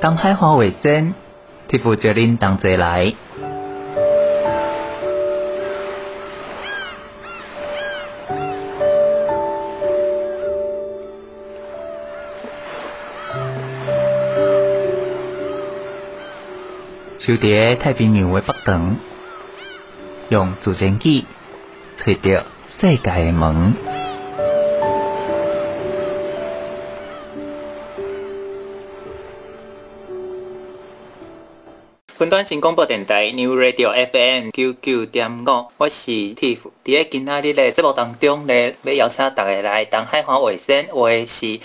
[0.00, 1.12] 东海花卫生，
[1.66, 3.14] 替负责您同齐来。
[17.18, 18.96] 就伫太平洋的北端，
[20.28, 21.26] 用直升机
[21.98, 22.44] 找到
[22.78, 23.87] 世界的门。
[32.44, 36.58] 新广播电台 New Radio FM 九九点五，我是 Tiff。
[36.84, 41.60] 伫咧今仔日的节目当中呢，要邀请大家来东海岸卫生，我是伫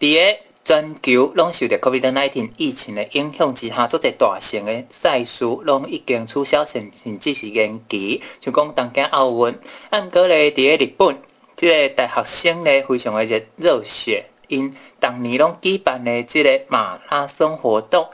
[0.00, 0.40] 咧。
[0.64, 8.20] 全球拢受着 COVID-19 疫情的影响之下，足侪大型的赛事拢已经取消，甚甚至是延期。
[8.40, 9.56] 就讲东京奥运，
[9.90, 11.16] 按过咧，伫咧日本，
[11.54, 18.04] 即个大学生咧非常的热热血，因逐年拢举办的即个马拉松活动，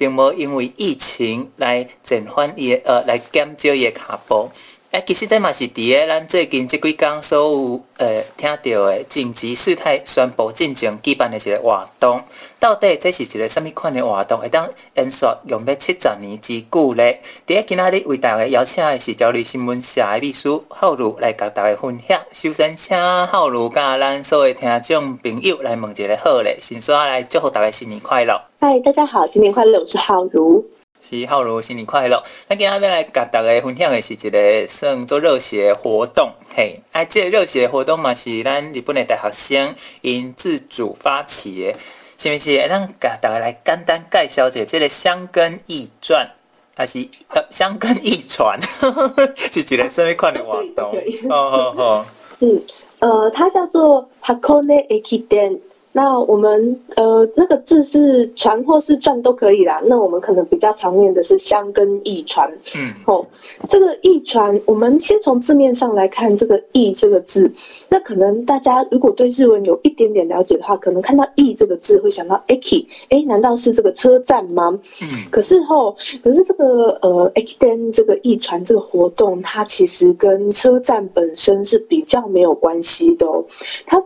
[0.00, 4.50] 并无因为疫情来减缓伊呃来减少伊卡步。
[4.92, 12.20] 哎，其实这嘛是伫个咱最近即几工所有呃听到诶紧急事态宣布进前举办的一个活动，
[12.58, 14.40] 到底这是一个什么款的活动？
[14.40, 17.22] 会当延续用要七十年之久咧？
[17.46, 22.20] 伫个今仔日为大家邀请的是朝日新闻社诶秘书浩如来甲大家分享。
[22.32, 28.36] 首先，请浩如甲咱所有听众朋友来问一个好咧，先说来祝福大家新年快乐。
[28.58, 30.64] 嗨，大家好，新年快乐，我是浩如。
[31.10, 32.22] 是浩如，新年快乐！
[32.46, 41.74] 咱今仔日来甲大家分享的是一个算做热血活动，嘿，啊，这个热血活动嘛是咱日本的大学生因自主发起的，
[42.16, 42.68] 是不是？
[42.68, 46.30] 咱甲大家来简单介绍一下这个箱根易传，
[46.76, 47.00] 还是
[47.30, 50.94] 呃箱根易传，是一个什么款的活动？
[51.28, 52.06] 哦哦哦，
[52.38, 52.62] 嗯，
[53.00, 55.58] 呃，它叫做箱根駅伝。
[55.92, 59.82] 那我们呃，那个字是传或是传都可以啦。
[59.86, 62.48] 那我们可能比较常念的是香跟驿传。
[62.76, 63.26] 嗯，哦，
[63.68, 67.52] 这个驿传，我们先从字面上来看这个“驿”这个字。
[67.88, 72.86] 那可能大家如果对日文有一点点了解的话，可能看到“驿”这个字会想到 “eki”。
[73.08, 74.78] 哎，难道是这个车站吗？
[75.02, 75.08] 嗯。
[75.30, 83.44] 可是后，可是这个呃 “ekiden” 这个驿传这个活动，它其实跟车站本身是比较没有关系的哦。
[83.86, 84.00] 它。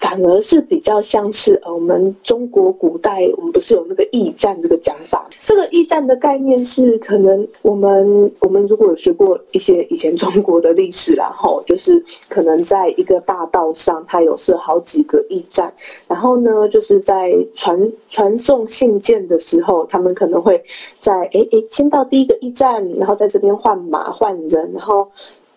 [0.00, 5.28] 反而是比较像是，呃，我们中国古代我们不是有那个驿站这个讲法？
[5.36, 15.70] 这个驿站的概念是，可能我们我们如果有学过一些以前中国的历史， 然后就是可能在一个大道上，它有设好几个驿站，
[16.08, 20.64] 然后呢，就是在传传送信件的时候，他们可能会
[20.98, 25.06] 在哎哎先到第一个驿站，然后在这边换马换人，然后。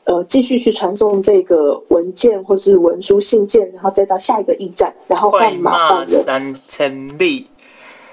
[0.06, 6.24] 呃，继续去传送这个文件或是文书信件，然后再到下一个驿站，然后换马换人。
[6.26, 7.48] 三千里，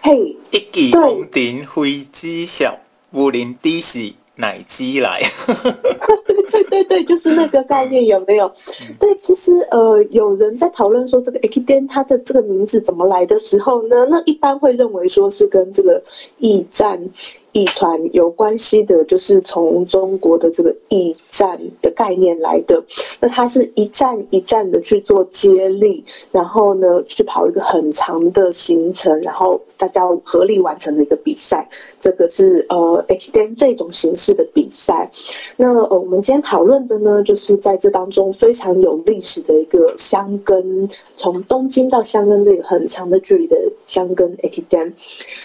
[0.00, 2.78] 嘿，一骑红尘妃子笑，
[3.12, 5.20] 武林帝释乃姬来。
[6.50, 8.52] 对对对，就是那个概念，有没有？
[8.98, 16.02] 对，其实呃，有人在讨论说这个駅伝它的这个名字怎么来的时候呢，那一般会认为说是跟这个
[16.38, 17.10] 驿站。
[17.52, 22.82] 驿传有关系的，就是从中国的这个驿站的概念来的。
[23.20, 31.68] 那它是一站一站的去做接力，然后呢，去跑一个很长的行程，然后大家合力完成的一个比赛。
[31.98, 35.10] 这个是呃 X 这种形式的比赛。
[35.56, 43.56] 那呃，我们今天讨论的呢，就是在这当中非常有历史的一个箱根，从东京到箱根这个很长的距离的
[43.86, 44.62] 箱根 X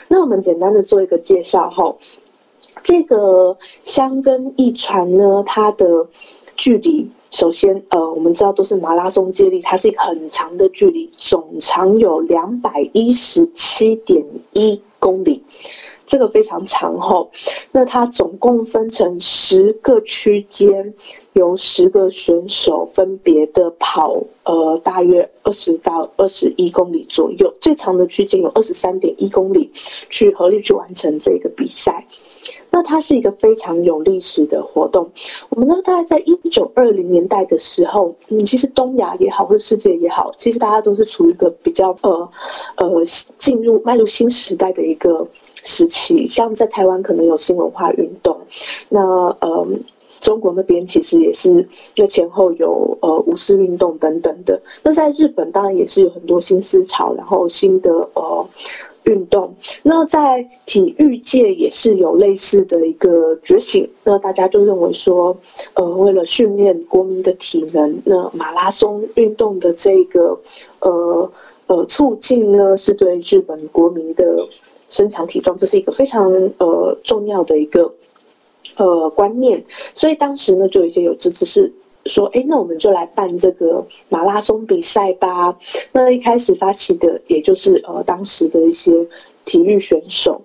[0.07, 1.97] 那我们简单的做一个介绍后，
[2.83, 5.85] 这个箱根一传呢，它的
[6.55, 15.43] 距离首先呃，我们知道都是马拉松接力，它是一个很长的距离，总长有两百一十七点一公里，
[16.05, 17.29] 这个非常长哦，
[17.71, 20.93] 那它总共分成十个区间。
[21.33, 29.69] 由十个选手分别的跑，呃，大约二十到二十一公里左右，最长的区间有二十三点一公里，
[30.09, 32.07] 去合力去完成这个比赛。
[32.69, 35.09] 那它是一个非常有历史的活动。
[35.49, 42.29] 我们呢，大概在一九二零年代的时候，嗯，其实东亚也好，或者世界也好，其实大家都是处于一个比较呃
[42.77, 43.05] 呃
[43.37, 45.27] 进入迈入新时代的一个
[45.63, 46.27] 时期。
[46.27, 48.37] 像在台湾，可能有新文化运动，
[48.89, 49.01] 那
[49.39, 49.67] 呃。
[50.21, 54.59] 中国那边其实也是，那前后有呃五四运动等等的。
[54.81, 58.47] 那在日本当然也是有很多新思潮，然后新的呃
[59.05, 59.55] 运动。
[59.83, 63.89] 那在体育界也是有类似的一个觉醒。
[64.03, 65.35] 那大家就认为说，
[65.73, 70.39] 呃，为了训练国民的体能，那马拉松运动的这个
[70.79, 71.31] 呃
[71.67, 74.23] 呃促进呢，是对日本国民的。
[74.87, 77.91] 身强体壮，这是一个非常呃重要的一个
[78.77, 79.65] 呃观念。
[79.95, 81.73] 所以当时呢，就有一些有志之士
[82.05, 85.57] 说：“哎，那我们就来办这个马拉松比赛吧。”
[85.93, 88.91] 那一开始发起的，也就是呃当时的一些
[89.45, 90.41] 体育选手。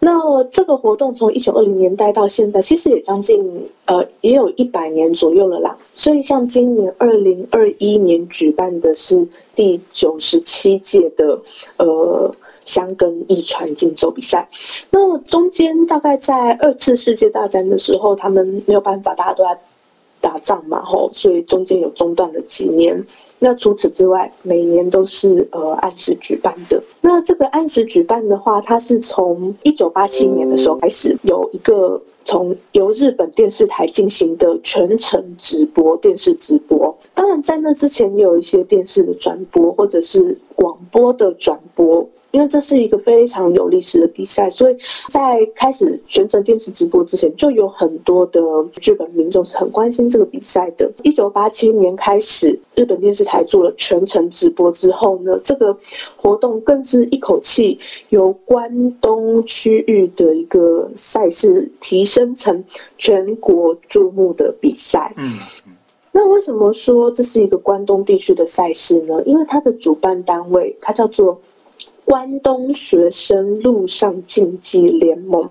[0.00, 5.76] 那这个活动从一九二零年代到现在，其实也将近呃也有一百年左右了啦。
[5.92, 11.40] 所以像今年二零二一年举办的是第九十七届的
[11.78, 12.32] 呃
[12.64, 14.48] 箱根一传竞走比赛。
[14.90, 19.58] 那中间大概在二次世界大战的时候，他们没有办法，大家都在
[20.20, 23.04] 打仗嘛，吼，所以中间有中断了几年。
[23.40, 26.82] 那除此之外，每年都是呃按时举办的。
[27.00, 36.92] 那这个按时举办的话，它是从一九八七年的时候开始有一个从由日本电视台进行的全程直播电视直播。
[37.14, 42.08] 当然，在那之前也有一些电视的转播或者是广播的转播。
[42.38, 44.76] 因为这是一个非常有历史的比赛，所以
[45.08, 48.40] 在开始全程电视直播之前，就有很多的
[48.80, 50.88] 日本民众是很关心这个比赛的。
[51.02, 55.76] 一九八七年开始，日本电视台做了全程直播之后呢，这个
[56.14, 57.76] 活动更是一口气
[58.10, 62.62] 由关东区域的一个赛事提升成
[62.98, 65.12] 全国注目的比赛。
[65.16, 65.38] 嗯，
[66.12, 69.20] 那为什么说这是一个关东地区的赛事呢？
[69.26, 71.40] 因为它的主办单位它叫做。
[72.08, 75.46] 关东学生陆上竞技联盟，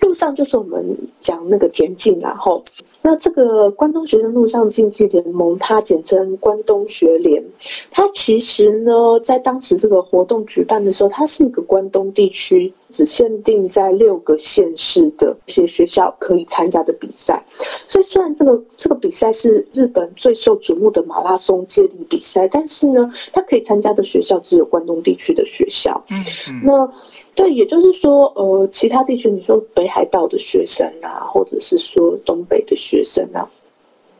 [0.00, 2.62] 陆上就是我们讲那个田径，然后。
[3.06, 7.40] 那这个关东学生路上竞技联盟，它简称关东学联。
[7.88, 17.40] 它其实呢，在当时这个活动举办的时候，它是一个关东地区只限定在六个县市的一些学校可以参加的比赛。
[17.86, 26.04] 所以，虽然这个这个比赛是日本最受瞩目的马拉松接力比赛，但是呢，它可以参加的学校只有关东地区的学校。
[26.10, 26.16] 嗯
[26.48, 26.60] 嗯。
[26.64, 26.90] 那。
[27.36, 33.48] 对，也就是说，呃，其他地区，你说北海道的学生啊，或者是说东北的学生啊，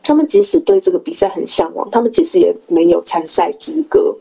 [0.03, 4.15] 他们即使对这个比赛很向往，他们其实也没有参赛资格，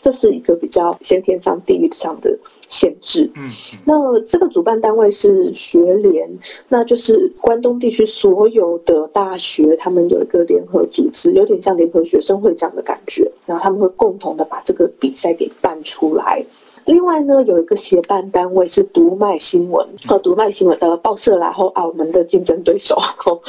[0.00, 3.30] 这是一个比较先天上、地域上的限制。
[3.36, 3.50] 嗯，
[3.84, 6.28] 那这个主办单位是学联，
[6.68, 16.44] 那就是关东地区所有的大学，他们有一个联合组织，有点像联合学生会这样的感觉，然后他们会共同的把这个比赛给办出来。
[16.88, 22.98] 另外呢，有一个协办单位是读卖新闻，和读卖新闻的报社，然后啊，我们的竞争对手。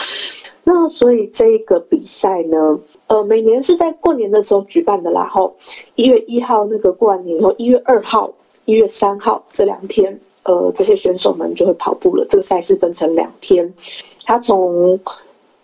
[0.65, 2.77] 那所以这个比赛呢，
[3.07, 5.55] 呃，每年是在过年的时候举办的，然后
[5.95, 8.29] 一月一号那个过完年以后，一月二号、
[8.65, 12.25] 一月三号这两天，呃，这些选手们就会跑步了。
[12.29, 13.73] 这个赛事分成两天，
[14.25, 14.99] 他从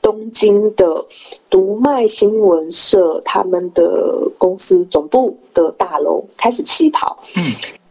[0.06, 1.04] 东京的
[1.50, 7.42] 读卖新闻社他们的公司总部的大楼开始起跑，嗯，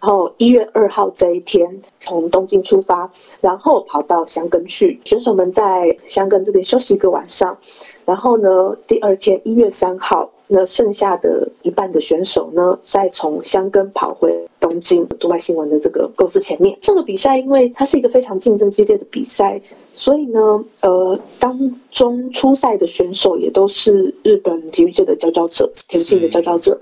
[0.00, 7.58] 然后一月二号这一天从东京出发，然后跑到箱根去，选手们在箱根这边休息一个晚上，
[8.04, 16.76] 然后呢，第二天一月三号，那剩下的一半的选手呢，再从箱根跑回东京读卖新闻的这个公司前面。
[16.82, 19.58] 这个比赛因为它是一个非常竞争激烈的比赛，
[19.94, 21.58] 所以呢，呃，当
[21.90, 26.78] 中初赛的选手也都是日本体育界的佼佼者，田径的佼佼者。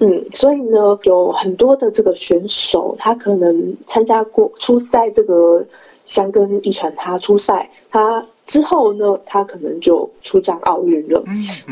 [0.00, 5.62] 嗯，所以呢，有很多的这个选手，他可能参加过出在这个
[6.06, 8.26] 香根一传，他出赛，他。
[8.44, 11.22] 之后呢，他可能就出战奥运了，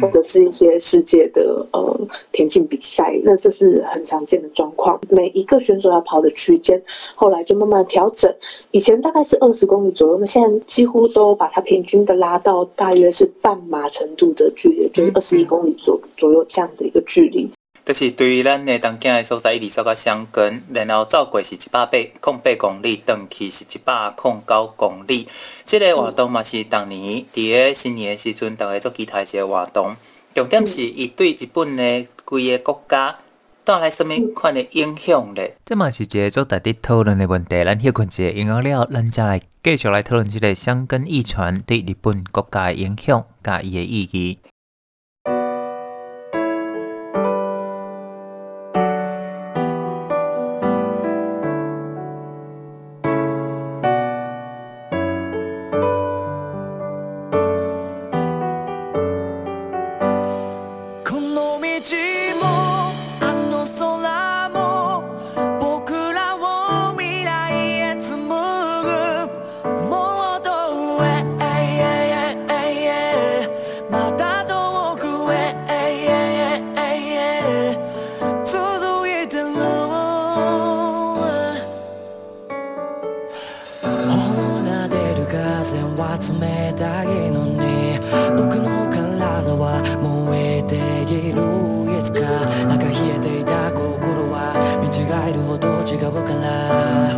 [0.01, 2.01] 或者是一些世界的呃
[2.33, 4.99] 田径比赛，那这是很常见的状况。
[5.09, 6.81] 每一个选手要跑的区间，
[7.15, 8.33] 后来就慢慢调整。
[8.71, 17.51] 以前大概是二十公里左右，那现在几乎都把它平均的拉到大约是半马程度的距离，就是二十一公里左左右这样的一个距离。
[17.91, 25.27] 就是对于咱的东京的所在，一直走到箱根，然后走过是一百八空八公里，回去是一百空九公里。
[25.65, 29.97] 这个活动嘛是逐年伫个新年的时阵，大家做其他一个活动。
[30.33, 33.19] 重点是伊对日本的规个国家
[33.65, 35.57] 带来什么款的影响咧？
[35.67, 37.65] 这嘛是一个做大家讨论的问题。
[37.65, 44.39] 咱休困一下，音乐了，咱再来继续来讨论这个箱根遗传对日本国家的影响，甲伊的意义。
[96.43, 97.10] alive.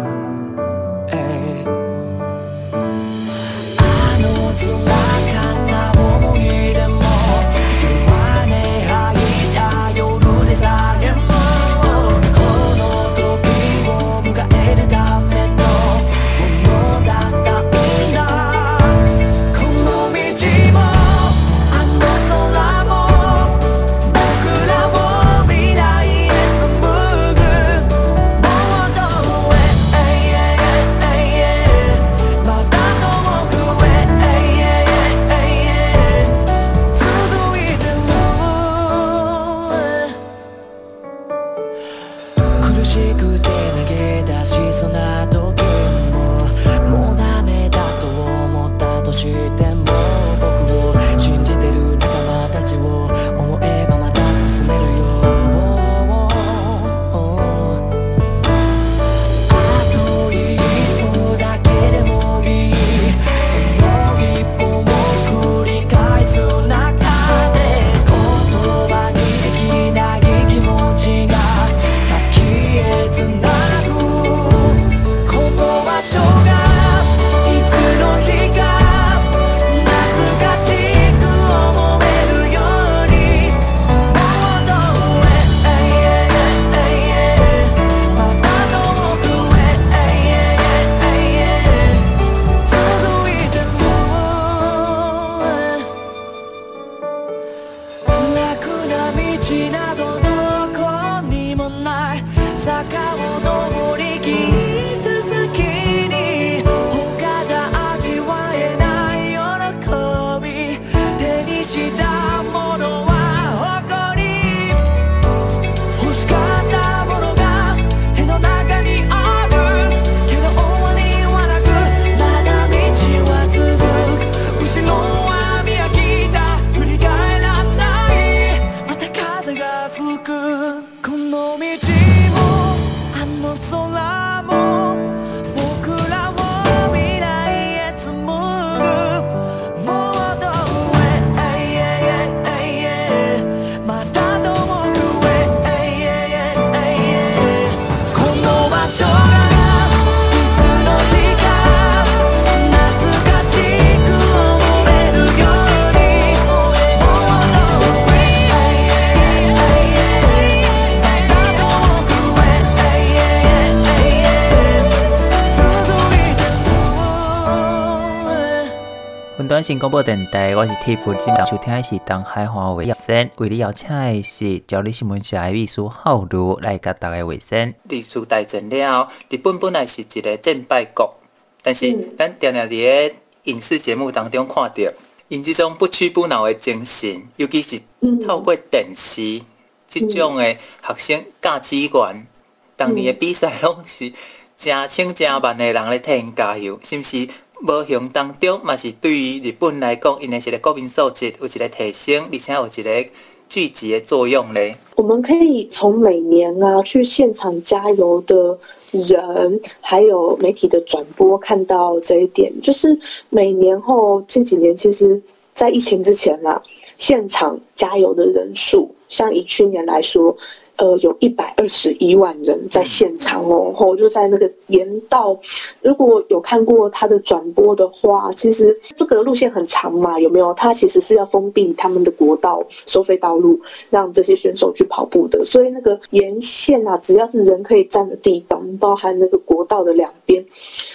[169.63, 177.73] 短信广播电台，我是 Tiff，今日收听的是东海华为热线，为你邀请的是朝日新闻社的秘书浩如来甲大家卫生。
[177.85, 181.15] 历史大战了，日本本来是一个战败国，
[181.63, 183.15] 但是咱常常伫个
[183.45, 184.93] 影视节目当中看到，
[185.29, 187.81] 因这种不屈不挠的精神，尤其是
[188.27, 189.43] 透过电视
[189.87, 192.27] 这种的学生甲资源，
[192.75, 194.13] 当年的比赛拢是
[194.57, 197.29] 真千真万的人咧替因加油，是不是？
[197.63, 203.11] 无形当中嘛是对于日本来讲，因为是个国民素质有一个提升，而且有一个
[203.49, 204.75] 聚集的作用嘞。
[204.97, 208.59] 我们可以从每年啊去现场加油的
[208.91, 215.23] 人，还有媒体的转播看到这一点，就是每年后近几年，其实
[215.55, 216.61] 在疫情之前啦，
[216.97, 220.37] 现场加油的人数，像以去年来说。
[220.83, 225.39] 呃，有一百二十一万人在现场哦，吼，就在那个沿道。
[225.81, 230.53] 如果有看过他的转播的话，其实这个路线很长嘛，有没有？
[230.55, 233.61] 他其实是要封闭他们的国道、收费道路，
[233.91, 235.45] 让这些选手去跑步的。
[235.45, 240.45] 所以那个沿线啊，只要是人可以站的地方，包含那个国道的两边，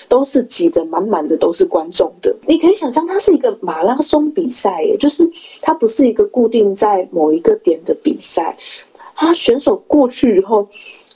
[0.10, 2.36] 都是挤着满满的，都是观众的。
[2.46, 5.25] 你可以想象，它是一个马拉松比赛，耶，就是
[5.62, 8.58] 它不是一个固定在某一个点的比赛。
[9.19, 10.67] 他选手过去以后，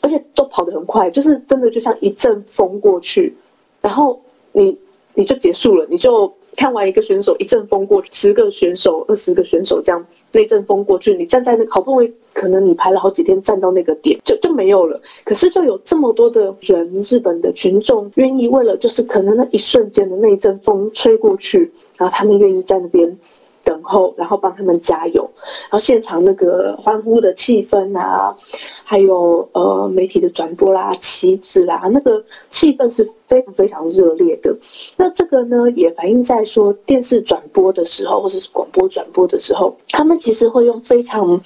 [0.01, 3.33] 而且都跑得很快，就是真的就像一阵风过去，
[3.79, 4.19] 然后
[4.51, 4.75] 你
[5.13, 14.99] 你就结束了，你就看完一个选手一阵风过去，十个选手、二十个选手这样，那阵风过去，你站在那好不容易，可能你排了好几天站到那个点，就就没有了。
[15.23, 23.15] 可是就有这么多的人，日本的群众愿意为了就是可能那一瞬间的那一阵风吹过去，然后他们愿意在那边。
[23.63, 25.29] 等候，然后帮他们加油，
[25.69, 28.35] 然后现场那个欢呼的气氛啊，
[28.83, 34.55] 还有呃媒体的转播啦、旗子啦，那个气氛是非常非常热烈的。
[34.97, 41.41] 那这个呢，也反映在说电视转播的时候，或者是广播转播的时候，他们其实会用非常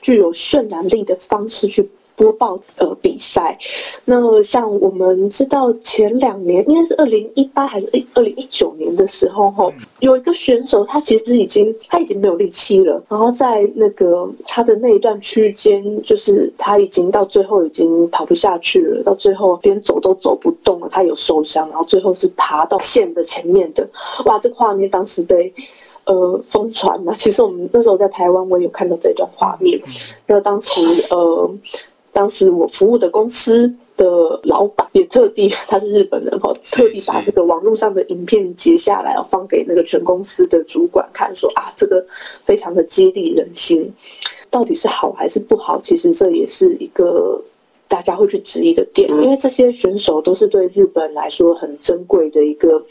[0.00, 1.88] 具有渲染力的方式去。
[2.16, 3.58] 播报呃比赛，
[4.04, 9.68] 那像我们知道前两年应该是二零一八还是二零一九年的时候哈，
[9.98, 23.88] 有一个选手他其实已经他已经没有力气了，然后在那个他的那一段区间，就是他已经到最后已经跑不下去了，到最后连走都走不动了，他有受伤，然后最后是爬到线的前面的，
[24.26, 25.52] 哇，这个画面当时被
[26.04, 27.12] 呃疯传了。
[27.14, 29.80] 其实我们那时候在台湾，我也有看到这段画面，
[30.28, 30.80] 那当时
[31.10, 31.50] 呃。
[32.14, 42.02] 当时我服务的公司的老板也特地，他是日本人哈， 特地把这个网络上的影片截下来，要放给那个全公司的主管看，说啊，这个
[42.44, 43.92] 非常的激励人心。
[44.48, 45.80] 到底是好还是不好？
[45.82, 47.42] 其实这也是一个。
[47.94, 52.84] 大家会去质疑的点，因为这些选手都是对日本来说很珍贵的一个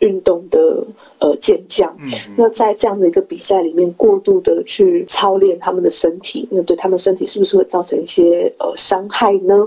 [0.00, 0.84] 运动的
[1.18, 1.96] 呃健将。
[2.36, 9.66] 那在这样的一个比赛里面，过度的去操练他们的身体，那对他们身体是不是会造成一些呃伤害呢？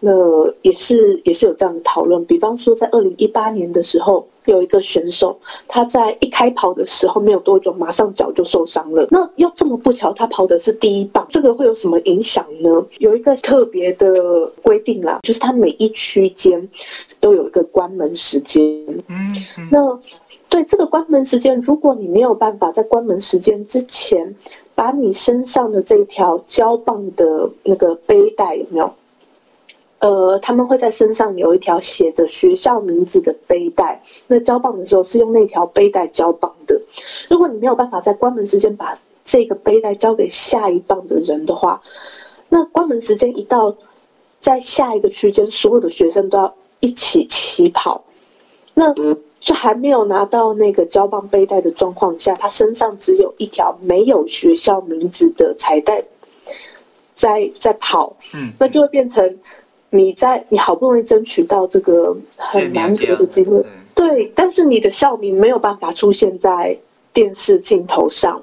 [0.00, 0.12] 那
[0.60, 2.22] 也是也是有这样的讨论。
[2.26, 4.28] 比方说，在二零一八年的时候。
[4.46, 9.06] 有一个选手，他在一开跑的时候没有多久，马上脚就受伤了。
[9.10, 12.84] 那又这么不巧，他跑的是第一棒，这个会有什么影响呢？
[12.98, 16.68] 有一个特别的规定啦，就是他每一区间
[17.20, 18.62] 都有一个关门时间。
[19.08, 19.34] 嗯，
[19.70, 19.98] 那
[20.48, 24.34] 对这个关门时间，如果你没有办法在关门时间之前，
[24.74, 28.92] 把你身上的这条胶棒的那个背带有没有？
[30.04, 34.02] 呃，他们会在身上有一条写着学校名字的背带。
[34.26, 36.78] 那交棒的时候是用那条背带交棒的。
[37.30, 41.80] 如果你没有办法在关门时间把这个背带交给下一棒的人的话，
[42.50, 43.74] 那关门时间一到，
[44.40, 48.04] 在下一个区间，所有的学生都要一起起跑。
[48.74, 48.92] 那
[49.40, 56.04] 就还没有拿到那个交棒背带的状况下，他身上只有一条没有学校名字的彩带，
[57.14, 58.14] 在在跑。
[58.34, 59.38] 嗯，那就会变成
[59.94, 66.76] 你在你好不容易争取到这个很难得的机会，对，但是你的校名没有办法出现在
[67.12, 68.42] 电视镜头上。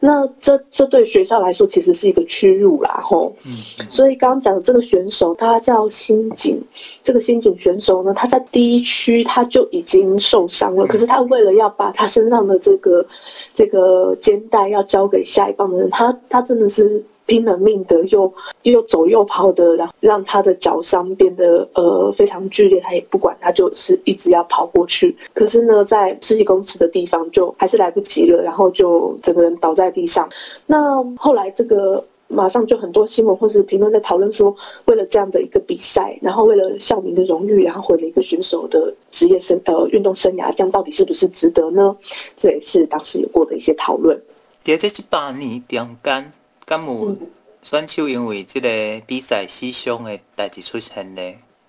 [0.00, 3.34] 那这这对学校来说其实是一个屈辱啦，吼。
[3.44, 3.52] 嗯。
[3.90, 6.58] 所以刚刚讲的这个选手，他叫新井，
[7.02, 13.06] 这个新井选手呢，他在第一区他就已经受伤了，可是他为了要把他身上的这个
[13.52, 17.04] 这个肩带要交给下一棒的人，他他真的是。
[17.26, 18.32] 拼了命的又
[18.62, 25.16] 又走又跑的，然后让他的脚伤变得呃非常剧烈，他也不管，他就是一直要跑过去。
[25.32, 30.28] 可是呢，在十几公尺的地方就还是来不及了，然后就整个人倒在地上。
[30.66, 34.54] 那后来这个马上就很多新闻或是评论在讨论说，
[34.86, 41.96] 为了这样的一个比赛，然后为了校名的荣誉，然后毁了一个选手的职业生呃运动生涯，这样到底是不是值得呢？
[42.36, 44.20] 这也是当时有过的一些讨论。
[44.62, 46.32] 在这八年中间。
[46.66, 47.16] 敢有
[47.62, 48.68] 选手因为这个
[49.06, 51.20] 比赛死伤的代志出现呢？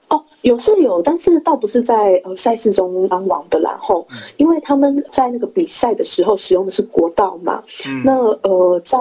[0.07, 3.59] 哦，有是有，但是倒不是在呃赛事中伤亡的。
[3.61, 8.97] 然后，因为他们在那个比赛的时候使用的是国道嘛，嗯、那呃在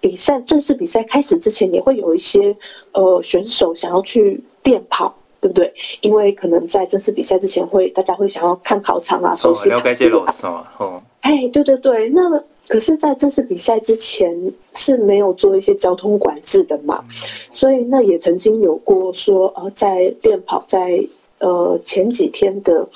[0.00, 2.56] 比赛正式比赛开始之前，也会有一些
[2.92, 5.72] 呃选手想要去练跑，对不对？
[6.00, 10.08] 因为可能在正式比赛之前会，大家会想要看考场啊，熟悉场地
[10.42, 10.72] 啊。
[10.78, 12.42] 哦，哎，对对对，那。
[12.68, 17.02] 可是，在这次比赛之前是没有做一些交通管制的嘛，
[17.50, 21.02] 所以那也曾经有过说，呃，在练跑在
[21.38, 22.86] 呃前几天的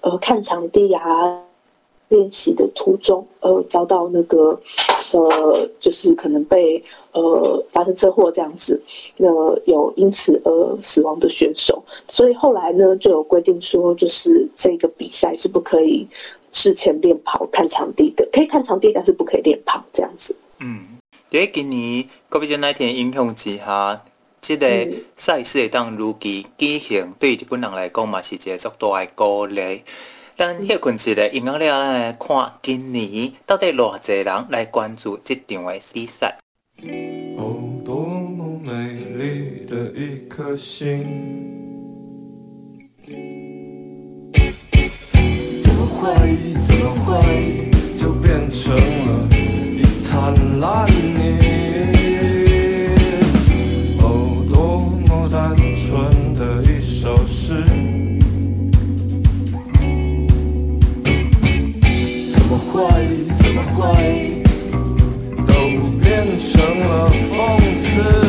[0.00, 1.42] 呃看场地啊
[2.08, 4.58] 练习的途中，呃遭到那个
[5.12, 8.80] 呃就是可能被呃发生车祸这样子，
[9.18, 9.28] 那
[9.66, 16.08] 有因此而死亡的选手，所以后来呢就有规定说，就是这个比赛是不可以。
[16.50, 20.36] 事前练跑看场地的，可以看场地，但是不可以练跑这样子。
[20.60, 24.02] 嗯，在今年 COVID-19 影响之下，
[24.40, 29.82] 这个赛事会当如期举行，对日本人来讲嘛是一个足大的鼓励。
[30.36, 36.38] 咱迄个阵子，因阿了来看今年到底偌济人来关注这场的比赛。
[37.36, 41.57] 哦，多么美丽的一颗心。
[46.00, 46.06] 会
[46.64, 48.78] 怎么会就变成了
[49.32, 51.18] 一滩烂泥？
[54.00, 54.56] 哦，多
[55.08, 55.86] 么单纯
[56.34, 57.64] 的一首诗，
[62.32, 62.78] 怎么会，
[63.34, 63.76] 怎么会
[65.46, 65.50] 都
[66.00, 66.06] 变
[66.38, 67.36] 成了讽
[67.82, 68.27] 刺？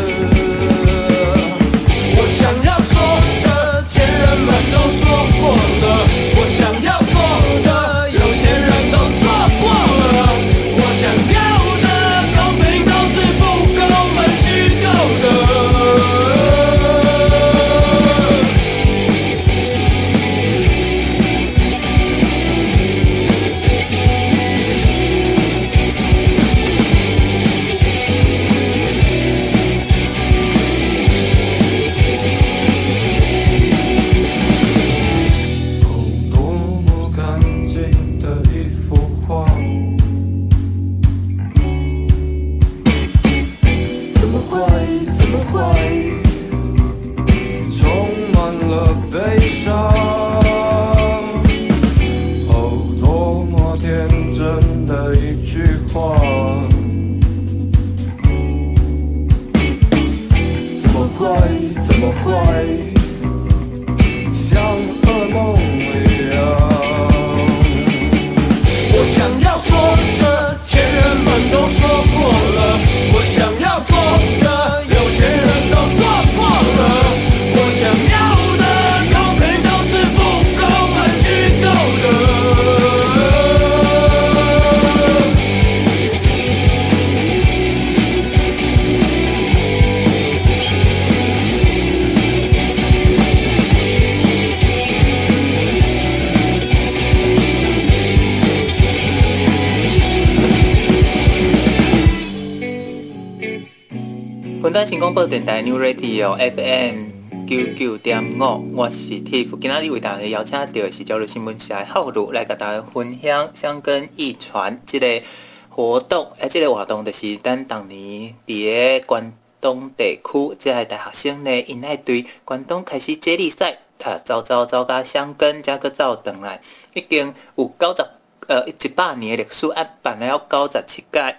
[105.69, 115.21] New Radio FM 九九点五，我是 Tiff，今仔日为大家邀请到的是朝日新闻社的浩如来跟大家分享，香根一传这个
[115.69, 126.60] 活动，诶，这个活动就是咱当年伫个关东地区，即个大学生呢，因爱对关东开始接力赛，啊，走走走到香根，再搁走转来，
[126.95, 128.03] 已经有九十
[128.47, 131.36] 呃一百年的历史，啊，办了九十七届。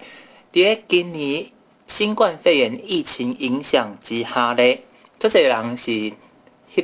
[0.53, 1.45] 伫个今年
[1.91, 4.81] 新冠肺炎疫情影响之下咧，
[5.19, 6.15] 足侪人是迄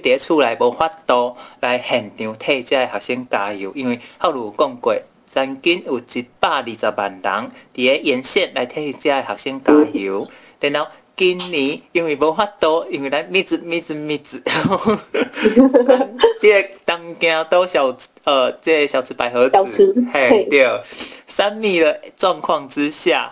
[0.03, 4.93] 伫厝内无法度来现场替遮个学生加油，因为好如有讲过。
[5.25, 7.21] 曾经有一百二十万人
[7.73, 10.27] 伫个沿线来替遮个学生加油，
[10.59, 14.43] 然后今年因为无法度，因为咱密子密子密子，
[16.41, 20.67] 即 个东京都小呃，即个小池百合子，嘿对，
[21.27, 23.31] 三米的状况之下，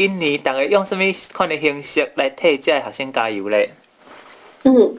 [0.00, 3.68] 今年大概用什么款的形式来替这学生加油嘞？
[4.62, 4.96] 嗯。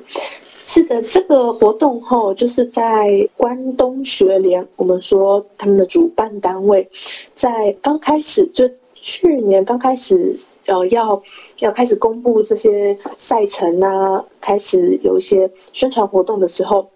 [0.63, 6.87] 是的，这个活动后就是在关东学联，我们说他们的主办单位，
[7.33, 11.19] 在刚开始就去年刚开始，呃，要
[11.57, 16.87] 要开始公布这些赛程啊，开始有一些宣传活动的时候，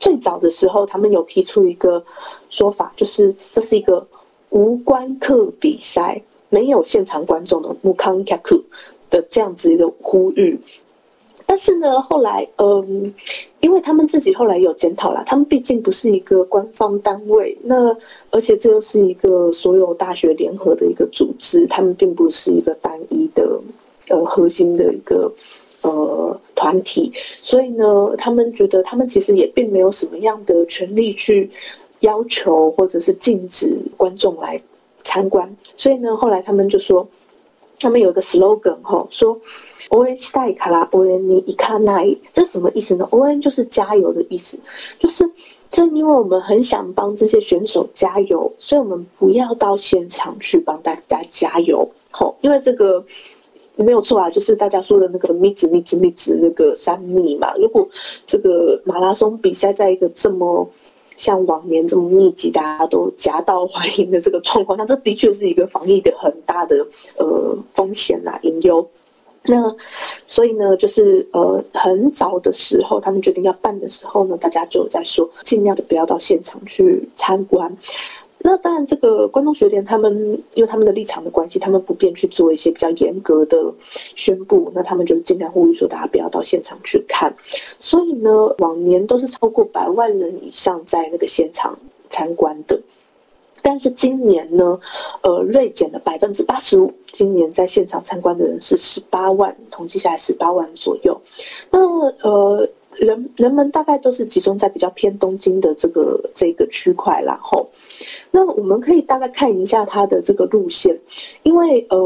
[0.00, 2.04] 最早的时候他们有提出一个
[2.48, 4.04] 说法，就是这是一个
[4.48, 6.20] 无关客比赛，
[6.52, 8.62] 没有现场观众的无观客
[9.08, 10.60] 的这样子一个呼吁。
[11.46, 13.12] 但是呢，后来，嗯，
[13.60, 17.96] 因为他们自己后来有检讨了，他们毕竟不是一个官方单位，那
[18.30, 23.60] 而且这又是一个所有大学联合的一个组织，他们并不是一个单一的，
[24.08, 25.30] 呃，核心的一个
[25.82, 31.50] 呃团体，所以呢，他们觉得他们其实也并没有什么样的权利去
[32.00, 34.62] 要求或者是禁止观众来
[35.04, 37.08] 参观，所以呢，后来他们就说，
[37.78, 39.40] 他们有个 slogan 哈，说。
[39.88, 44.58] O N 西代卡拉 O N 尼伊卡奈，这是什么意思呢？O N 就是加油的意思，
[44.98, 45.28] 就是
[45.68, 51.86] 正因为我们很想帮这些选手加油，所以我们不要到现场去帮大家加油。
[52.10, 53.04] 好，因为这个
[53.74, 57.52] 没有错啊，就是大家说的那个密子密子密子那个三密嘛。
[57.56, 57.86] 如果
[58.24, 60.70] 这个马拉松比赛在一个这么
[61.22, 66.84] 像往年这么密集，大家都夹道欢迎的这个状况，那这的确是一个防疫的很大的
[67.16, 68.84] 呃风险啦，隐忧。
[69.44, 69.72] 那
[70.26, 77.76] 所以呢，就是呃，很早的时候，他们决定要办的时候呢，大家就在说，尽量的不要到现场去参观。
[78.44, 83.72] 那当然，这个关东学联他们因为他们的立场的关系，他们不便去做一些比较严格的
[84.16, 84.70] 宣布。
[84.74, 87.34] 那他们就尽量呼吁说，大家不要到现场去看。
[87.78, 91.78] 所以呢，往年都是超过百万人以上在那个现场
[92.10, 92.80] 参观的。
[93.64, 94.80] 但是今年呢，
[95.22, 96.92] 呃，锐减了百分之八十五。
[97.12, 101.20] 今年在现场参观的人是十八万，统计下来十八万左右。
[101.70, 101.78] 那
[102.22, 107.68] 呃，人人们大概都是集中在比较偏东京的这个这个区块，然后，
[108.30, 110.98] 那我们可以大概看一下它的这个路线，
[111.42, 111.96] 因为呃，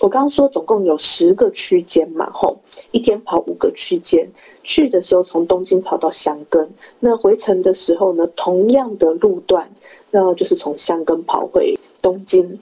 [0.00, 2.58] 我刚刚说总共有十个区间嘛，吼，
[2.90, 4.28] 一天跑五个区间，
[4.62, 6.68] 去的时候从东京跑到箱根，
[7.00, 9.68] 那回程的时候呢，同样的路段。
[10.10, 12.58] 那就是从箱根跑回东京。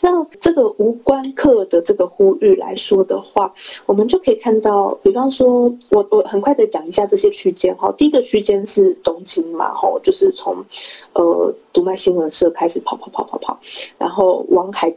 [0.00, 3.54] 那这个无关客的这个呼吁来说的话，
[3.86, 7.92] 我们就可以看到，比方说，我我很快的讲一下这些区间哈。
[7.96, 10.64] 第一个区间是东京嘛，哈，就是从
[11.12, 13.58] 呃读卖新闻社开始跑跑跑跑跑，
[13.98, 14.94] 然后往海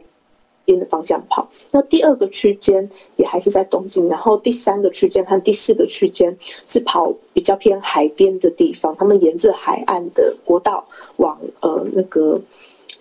[0.64, 1.48] 边的方向跑。
[1.70, 10.84] 那第二个区间也还是在东京，然后第三个区间和第四个区间是跑比较偏海边的地方，他们沿着海岸的国道。
[11.16, 12.40] 往呃那个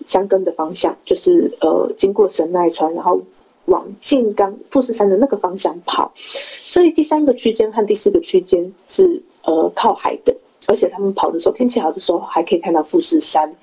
[0.05, 3.21] 箱根的方向，就是呃经过神奈川，然后
[3.65, 6.11] 往静冈富士山的那个方向跑。
[6.15, 10.35] 所以第三个区间和第四个区间是呃靠海的，
[10.67, 13.53] 而且他们跑的时候天气好的时候还可以看到富士山。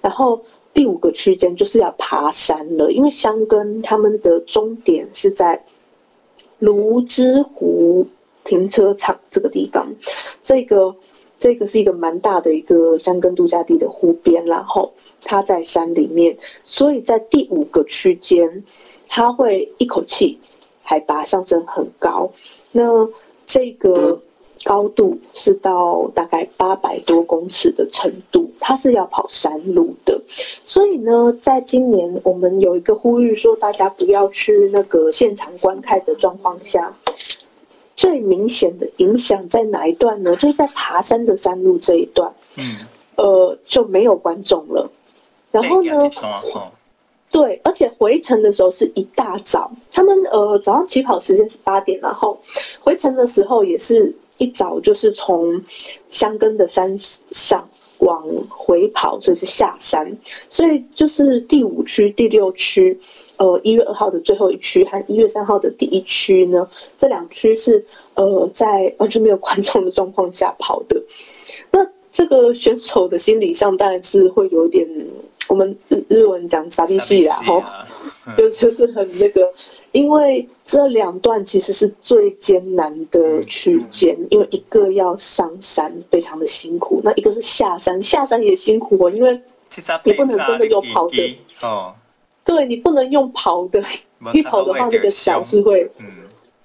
[0.00, 0.40] 然后
[0.74, 5.64] 第五个区间就是要爬山了，因为箱根他们的终点是在
[6.58, 8.06] 芦之湖
[8.44, 9.94] 停车场这个地方，
[10.42, 10.94] 这个。
[11.38, 14.92] 这个是一个蛮大的一个箱根度假地的湖边，然后
[15.24, 18.64] 它在山里面，所以在第五个区间，
[19.08, 20.38] 它会一口气
[20.82, 22.30] 海拔上升很高，
[22.72, 23.08] 那
[23.46, 24.20] 这个
[24.64, 30.20] 高度是到大概八百多公尺的程度，它是要跑山路的，
[30.64, 36.94] 所以呢，在今年我们有一个呼吁说，大家不要去那个现场观看的状况下。
[37.94, 40.34] 最明显的影响在哪一段呢？
[40.34, 42.76] 就是在爬山的山路这一段，嗯，
[43.16, 44.90] 呃，就没有观众了。
[45.52, 45.96] 然后呢，
[47.30, 52.38] 对，而且回程的时候是一大早，他们呃早上起跑时间是八点，然后
[52.80, 55.62] 回程的时候也是一早，就是从
[56.08, 57.66] 箱根的山上
[57.98, 60.14] 往回跑，所以是下山。
[60.48, 62.98] 所以就是第五区、第六区，
[63.36, 67.84] 呃，一月二号的最后一区和一月三号的第一区呢，这两区是
[68.14, 71.02] 呃在完全没有观众的状况下跑的。
[71.70, 74.86] 那这个选手的心理上当然是会有点，
[75.52, 77.62] 我们日日文讲傻逼戏啦，吼，
[78.38, 79.46] 就就是很那个，
[79.92, 89.38] 因为这两段其实是最艰难的区间，因为一个要上山非常的辛苦，那一个是下山，下山也辛苦哦，因为
[90.04, 91.36] 你不能真的用跑的。
[91.62, 91.92] 哦，
[92.46, 93.84] 对，你不能用跑的，
[94.32, 95.86] 一跑的话那个脚是会。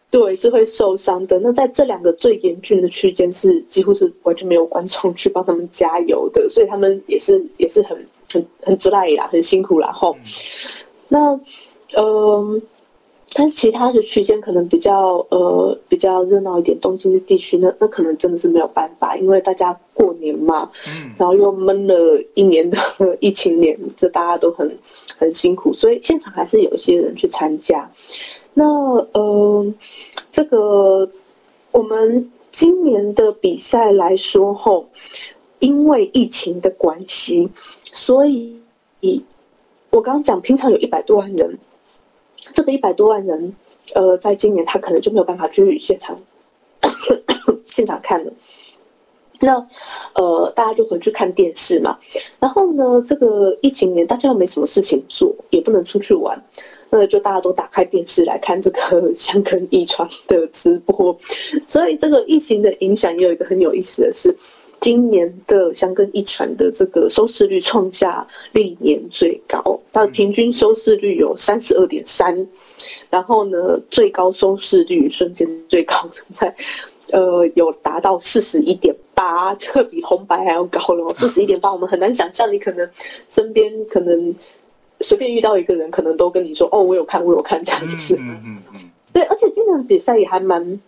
[0.09, 1.37] 对，是会受伤的。
[1.41, 9.91] 那在这两个最严峻的区间，是几乎是完全没有观众去帮他们加油的，所以他们也是也是很很很自赖啦，很辛苦啦。
[9.91, 10.15] 吼，
[11.07, 11.33] 那
[11.95, 12.61] 嗯、呃，
[13.33, 20.69] 但是其他的区间可能比较呃比较热闹一点，东京的地区呢，那可能真的是没有办法，因为大家过年嘛，
[21.17, 22.77] 然后又闷了一年的
[23.19, 24.77] 疫情年，这大家都很
[25.17, 27.89] 很辛苦，所以现场还是有一些人去参加。
[28.53, 28.65] 那
[29.13, 29.73] 呃，
[30.31, 31.09] 这个
[31.71, 34.87] 我们今年的比赛来说吼，
[35.59, 37.49] 因为疫情的关系，
[37.97, 38.55] 所以
[39.89, 41.57] 我刚刚讲，平常有一百多万人，
[42.53, 43.55] 这个一百多万人，
[43.95, 46.21] 呃，在今年他可能就没有办法去现场
[47.65, 48.31] 现场看了。
[49.39, 49.67] 那
[50.13, 51.97] 呃，大家就回去看电视嘛。
[52.39, 56.39] 然后呢，这个疫情年，大家又没什么事情做，也不能出去玩。
[56.91, 61.17] 那就大家都打开电视来看这个 香根驿传的直播，
[61.65, 64.35] 所以这个疫情的影响也有一个很有意思的是，
[64.79, 72.47] 今年的香根一传的这个收视率创下历年最高，它的平均收视率有三十二点三，
[73.09, 76.53] 然后呢，最高收视率瞬间最高在
[77.11, 82.89] 呃有达到四十一点八，这个比红白还要高了，四十一点八， 我们很难想象你可能
[83.27, 84.35] 身边可能。
[84.99, 88.15] 随便遇到一个人，可能都跟你说：“哦，我有看，我有看。”这样子。
[88.19, 88.89] 嗯嗯嗯。
[89.13, 90.79] 对，而且今年比赛也还蛮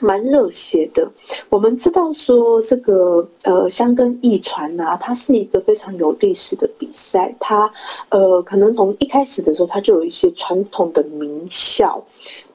[0.00, 1.10] 蛮热血的。
[1.48, 7.34] 我们知道说这个呃箱根驿传啊，它是一个非常有历史的比赛。
[7.40, 7.70] 它
[8.10, 12.02] 呃可能从一开始的时候，它就有一些传统的名校。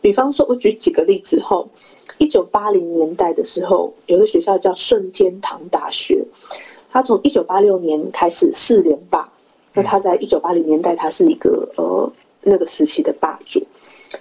[0.02, 1.68] 比方说，我举几个例子后，
[2.18, 6.24] 一九八零年代的时候，有个学校叫顺天堂大学，
[6.92, 9.30] 它从一九八六年开始四连霸。
[9.74, 12.10] 那他在一九八零年代，他是一个呃
[12.44, 13.65] 那个时期的霸主。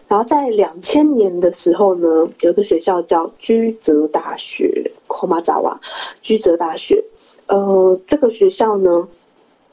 [0.06, 2.06] 然后在两千年的时候呢，
[2.40, 5.76] 有一个学校叫居泽大学 （Komazawa）。
[6.22, 7.02] 居泽大学，
[7.46, 9.08] 呃，这个学校呢，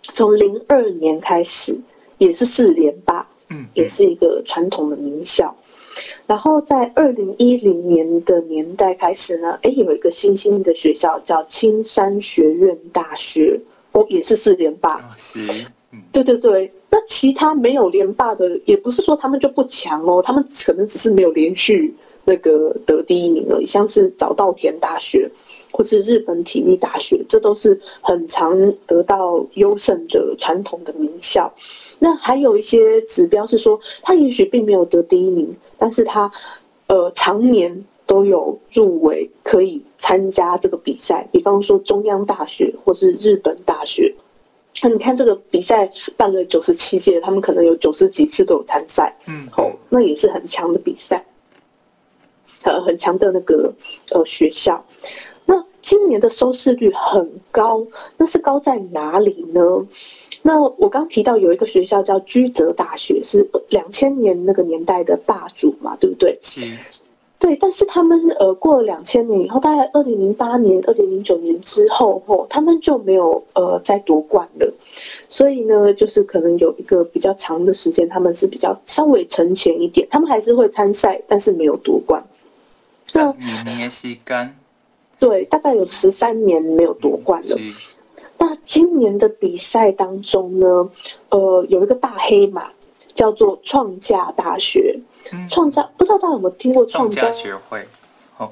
[0.01, 1.75] 从零二年开始
[2.17, 5.55] 也是四连霸，嗯，也是一个传统的名校。
[6.25, 13.59] 然后在二零一零年的年代开始呢，哎，有一个新兴的学校叫青山学院大学。
[13.91, 15.45] 哦，也是四连霸，是，
[16.13, 16.71] 对对对。
[16.91, 21.91] 那其他没有连霸的，也不是说他们就不强哦，他们可能只是没有连续
[22.25, 23.65] 那个得第一名而已。
[23.65, 25.27] 像是早稻田大学，
[25.71, 31.51] 或是日本体育大学，这都是很常得到优胜的传统的名校。
[31.97, 36.31] 那还有一些指标是说，他也许并没有得第一名，但是他
[36.87, 37.83] 呃常年。
[38.07, 44.13] 都有入围可以参加这个比赛，比方说中央大学或是日本大学。
[44.81, 51.23] 那你看这个比赛办了九十七届，他们可能有九十几次都有参赛，嗯，哦，那也是很强的比赛，
[52.63, 53.73] 呃，很强的那个
[54.11, 54.83] 呃学校。
[55.45, 57.85] 那今年的收视率很高，
[58.17, 59.61] 那是高在哪里呢？
[60.41, 66.39] 那我刚提到有一个学校叫居泽大学，是两千年那个年代的霸主嘛，对不对？
[66.41, 66.61] 是。
[67.41, 74.73] 对，但是他们呃过了两千年以后，大概二零零八年、二零零九年之后，后他们就没有呃再夺冠了。
[75.27, 82.23] 所以呢，就是可能有一个比较长的时间，他们是比较稍微沉潜一点，他们还是会参赛，但是没有夺冠。
[83.11, 84.55] 那年的时间，
[85.17, 87.57] 对，大概有十三年没有夺冠了。
[88.37, 90.89] 那今年的比赛当中呢，
[91.29, 92.69] 呃，有一个大黑马
[93.13, 94.99] 叫做创价大学。
[95.47, 97.79] 创价不知道大家有没有听过创价学会？
[98.37, 98.51] 哦，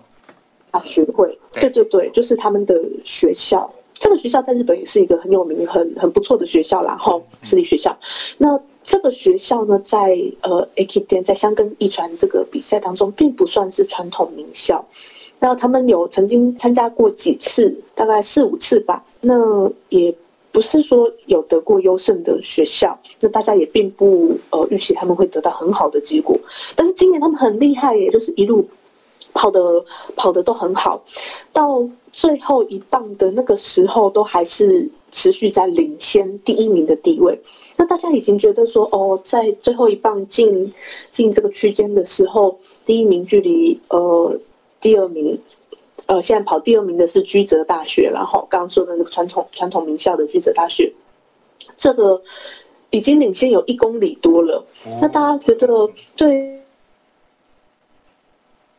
[0.72, 3.70] 啊，学会，对对对，就是他们的学校。
[3.96, 7.98] 这个学校在日本也是一个很有名、很很不错的学校啦，哈，私立学校。
[8.38, 14.86] 那这个学校呢，在呃，Ekiden 在箱根一传这个比赛当中，并不算是传统名校。
[15.40, 19.04] 那他们有曾经参加过几次，大概四五次吧。
[19.22, 20.16] 那也。
[20.52, 26.38] 不是说有得过优胜的学校，那大家也并不呃预期他们会得到很好的结果。
[26.76, 28.68] 但是今年他们很厉害，也就是一路
[29.34, 29.84] 跑的
[30.16, 31.04] 跑的都很好。
[31.54, 37.40] 到最后一棒的那个时候，都还是持续在领先第一名的地位。
[37.78, 40.74] 那大家已经觉得说，哦，在最后一棒进
[41.10, 44.36] 进这个区间的时候，第一名距离呃
[44.82, 45.40] 第二名，
[46.10, 50.92] 呃现在跑第二名的是居泽大学，然后刚刚说的那个传统传统名校的居泽大学，
[51.78, 52.20] 这个
[52.90, 54.66] 已经领先有一公里多了。
[55.00, 56.60] 那大家觉得对？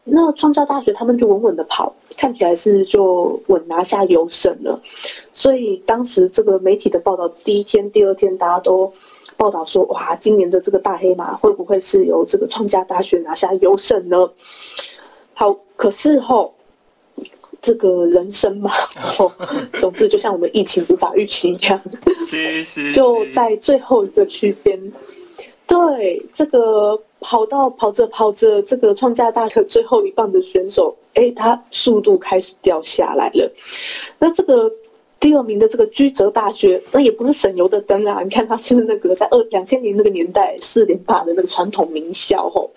[0.03, 4.81] 那创价大学他们就稳稳的跑，看起来是就稳拿下优胜了。
[5.31, 8.93] 所以当时这个媒体的报道，第一天、第二天大家都
[9.37, 14.29] 报道说，哇，今年的这个大黑马会不会是由这个创价大学拿下优胜呢？
[15.35, 16.53] 好，可是后
[17.63, 18.71] 这个人生嘛，
[19.19, 19.31] 哦，
[19.79, 21.81] 总之就像我们疫情无法预期一样，
[22.95, 24.93] 就在最后一个区间，
[25.67, 27.01] 对这个。
[27.23, 33.53] 跑到跑着跑着，这个创价大课最后一棒的选手，哎，他速度开始掉下来了。
[34.19, 34.73] 那这个
[35.21, 38.23] 第二名的这个居泽大学，那也不是省油的灯啊！
[38.23, 42.71] 你看它是那个在二两千年那个年代四连霸的那个传统名校吼，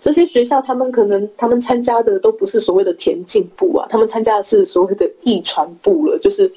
[0.00, 6.50] 这些学校他们可能他们参加的都不是所谓的田径部啊，他们参加的是所谓的艺传部了，就是。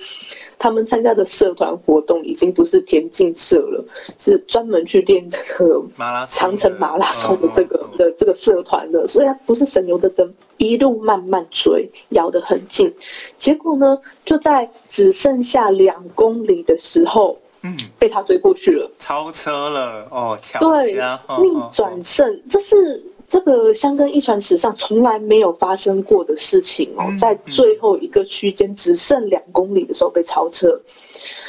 [0.63, 3.84] 他们参加的社团活动已经不是田径社了，
[4.17, 9.06] 是专门去练这个马拉长城马拉松的这个的这个社团了。
[9.06, 12.89] 所以它不是省油的灯，一路慢慢追，咬得很近。
[13.36, 20.93] 结果呢，就在只剩下两公里的时候，嗯，被他追过去了，超车了哦，对，
[21.41, 23.04] 逆转胜，这是。
[23.26, 30.80] 这个香根一传史上从来没有发生过的事情哦，在最后一个区间只剩两公里的时候被超车，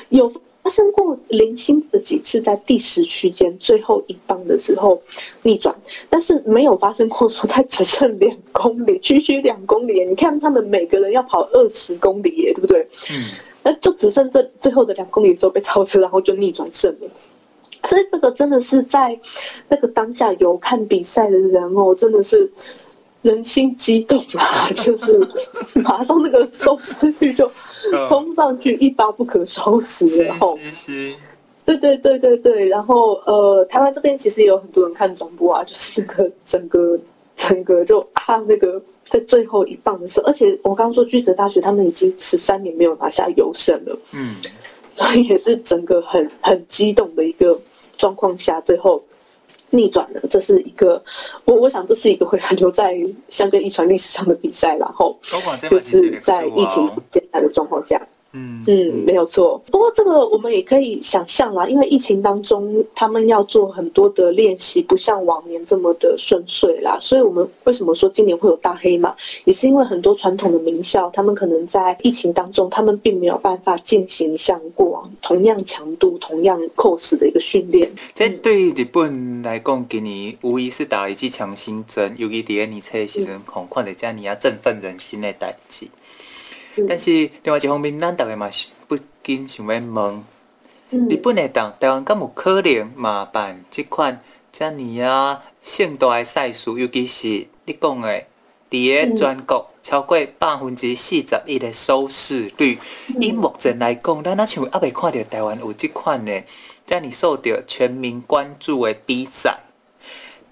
[0.09, 0.29] 有
[0.63, 5.03] 发生过零星的几次在第十区间最后一棒的时候
[5.43, 5.75] 逆转，
[6.09, 12.81] 但是没有发生过说在只剩两公里，区区两公里，你看他们每个人要跑二十公里耶，对不对？
[13.11, 13.29] 嗯，
[13.63, 17.09] 那就只剩这最后的两公里的时候被超车，然后就逆转胜了。
[17.88, 19.18] 所以这个真的是在
[19.68, 22.51] 那个当下有看比赛的人哦，真的是
[23.23, 24.68] 人心激动啊！
[24.77, 25.20] 就是
[25.83, 27.51] 马上那个收视率就
[28.09, 30.06] 冲上去，一发不可收拾。
[30.25, 30.59] 然后，
[31.65, 36.98] 对对对对对，然后呃，台湾这边其实也有很多人看转播啊，就是那个整个
[37.37, 44.37] 整个就啊，那个在最后一棒的时候，而且我刚刚说，巨泽大学他们已经十三年没有拿下优胜了，嗯，
[44.92, 47.59] 所以也是整个很很激动的一个。
[47.97, 49.03] 状况下，最后
[49.71, 51.03] 逆转了，这是一个
[51.45, 52.97] 我我想这是一个会留在
[53.29, 55.19] 香港一传历史上的比赛，然后
[55.69, 58.01] 就是在疫情艰难的状况下。
[58.35, 59.63] 嗯嗯，没有错。
[59.71, 66.99] 不过这个我们也可以想象啦，因为疫情当中他们要做很多的练习，不像往年这么的顺遂啦。
[67.01, 69.15] 所以我们为什么说今年会有大黑马，
[69.45, 77.91] 也是因为很多传统的名校，他们可能在疫情当中，他们并没有办法进行像过往同样强度、同样 course 的一个训练。
[78.15, 85.87] 这对日本来讲，今年无疑是打了一剂强心针，尤其第二年才时阵，恐看的这样啊振奋人心的代志。
[86.88, 87.10] 但是
[87.42, 90.25] 另外一方面，咱逐个嘛是不禁想要问：
[90.90, 94.20] 日本会当台湾敢有可能嘛办即款
[94.52, 96.70] 遮尔啊盛大的赛事？
[96.70, 98.25] 尤其是你讲的，
[98.70, 102.79] 伫个全国超过百分之四十一的收视率。
[103.20, 106.42] 以目前来讲，咱若像还未看到台湾有即款的
[106.85, 109.60] 遮尔受到全民关注的比赛。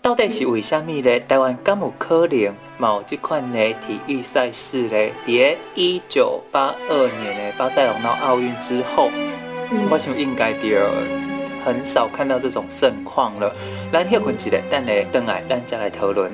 [0.03, 1.21] 到底是为虾米呢？
[1.21, 4.91] 台湾敢有可能冇这款的体育赛事呢？
[5.25, 9.11] 在一九八二年的巴塞罗那奥运之后，
[9.71, 10.69] 嗯、我想应该就
[11.65, 13.55] 很少看到这种盛况了。
[13.93, 16.33] 咱休困一下，等下等来咱再来讨论。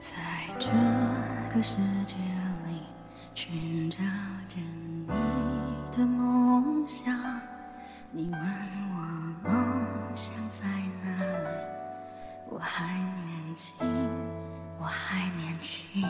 [0.00, 0.16] 在
[0.58, 0.70] 这
[1.54, 1.76] 个世
[6.52, 7.16] 梦想，
[8.10, 9.54] 你问我梦
[10.14, 10.66] 想在
[11.02, 11.48] 哪里？
[12.50, 13.74] 我还年轻，
[14.78, 16.02] 我还年轻。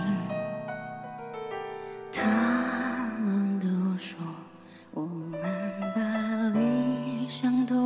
[2.12, 2.20] 他
[3.20, 4.18] 们都说
[4.90, 5.40] 我们
[5.94, 6.00] 把
[6.58, 7.81] 理想都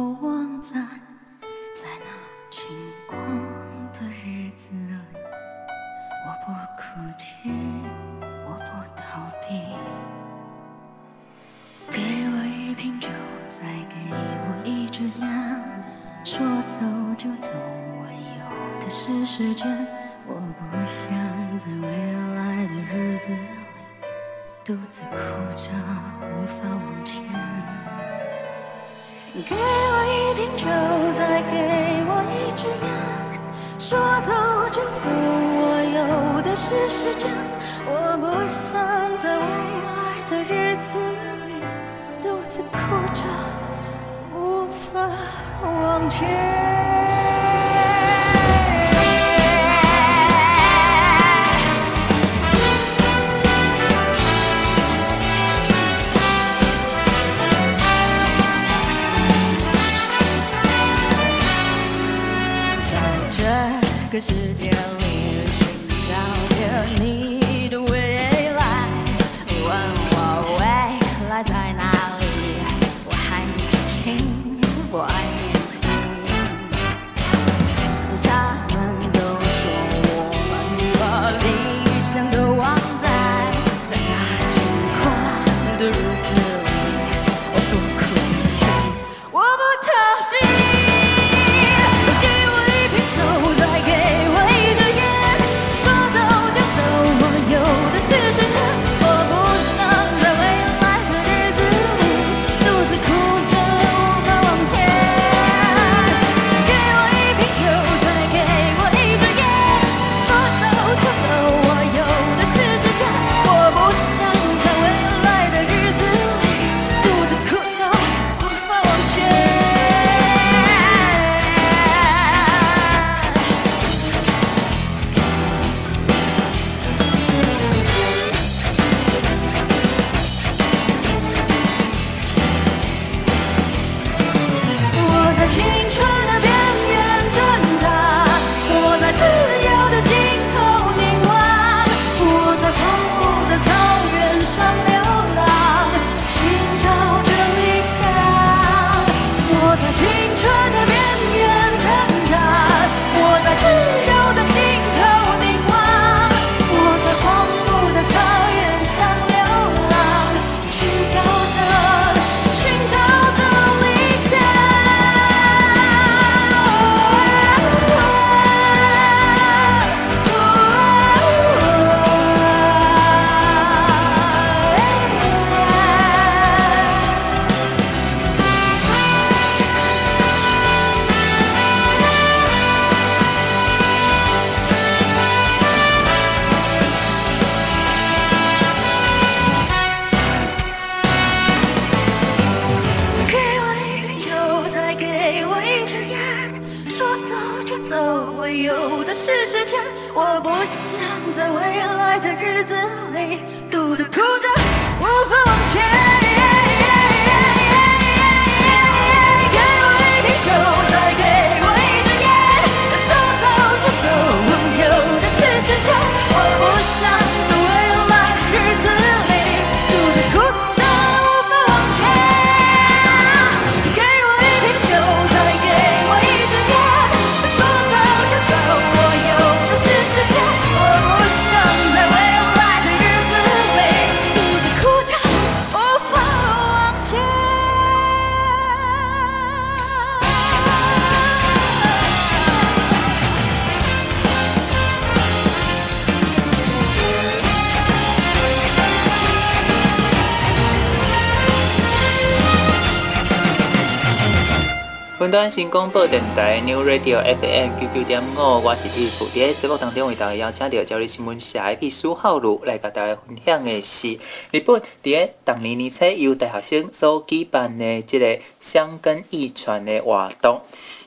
[255.49, 259.33] 新广播电台 New Radio FM 九九点五，我是 Tiff。
[259.33, 264.19] 在节目当中为大家邀请到焦点新闻社的秘书浩如来甲大家分享的是
[264.51, 270.61] 日本在当年年初由大学生所举办的这个箱根驿传的活动，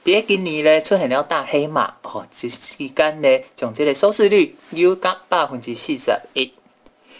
[0.05, 6.53] 在今年呢出现了大黑马哦，一时间呢将这个收视率有达百分之四十一。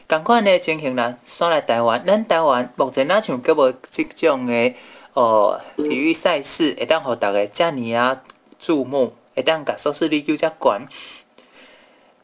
[0.07, 4.73] 同款呢情形呢，刷来台湾，咱台湾目前哪像阁无即种的。
[5.13, 8.21] 哦，体育赛事会当互大家遮尔啊
[8.57, 10.87] 注目，会当甲收视率又遮悬。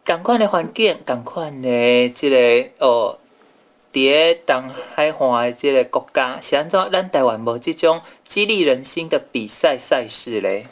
[0.05, 2.37] 共款的环境，共款的即个
[2.79, 3.17] 哦，
[3.91, 6.91] 伫个东海岸的即个国家，是安怎？
[6.91, 10.67] 咱台湾无即种激励人心的比赛赛事咧？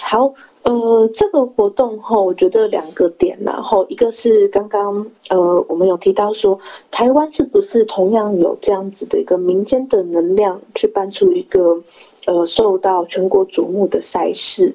[0.00, 0.32] 好。
[0.66, 6.58] 呃，这个活动哈，我觉得两个点，然后一个是刚刚呃，我们有提到说，
[6.90, 11.80] 台湾是不是同样有这样子的一个民间的能量，去办出一个
[12.26, 14.74] 呃受到全国瞩目的赛事？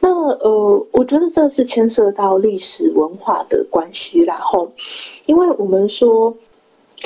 [0.00, 4.72] 那呃，我觉得这是牵涉到历史文化的关系，然后，
[5.24, 6.36] 因为我们说。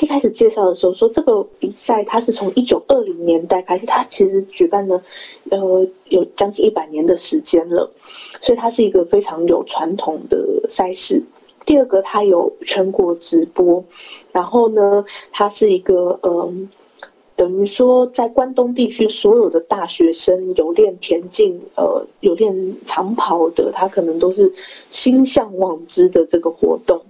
[0.00, 5.02] 一开始介绍的时候说，这个比赛它是从一九二零年代开始，它其实举办了
[5.50, 7.90] 呃有将近一百年的时间了，
[8.40, 11.22] 所以它是一个非常有传统的赛事。
[11.66, 13.84] 第二个，它有全国直播，
[14.32, 16.68] 然后呢，它是一个嗯。
[17.36, 24.52] 等于说，在关东地区所有的大学生有练田径、呃，有练长跑的，他可能都是
[24.90, 27.00] 心向往之的这个活动。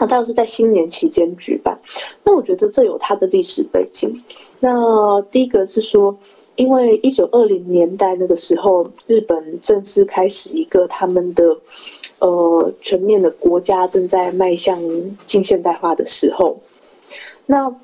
[0.00, 1.78] 那他又是在新年期间举办，
[2.24, 4.20] 那我觉得这有它的历史背景。
[4.58, 6.18] 那第一个是说，
[6.56, 11.56] 因为一九二零年代那个时候，日本正式开始一个他们的
[12.18, 14.80] 呃全面的国家正在迈向
[15.26, 16.58] 近现代化的时候，
[17.46, 17.76] 那。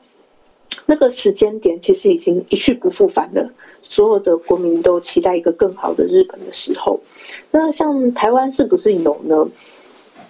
[0.88, 3.50] 那个时间点其实已经一去不复返了，
[3.82, 7.00] 所有的国民都期待一个更好的日本的时候。
[7.50, 9.48] 那像台湾是不是有呢？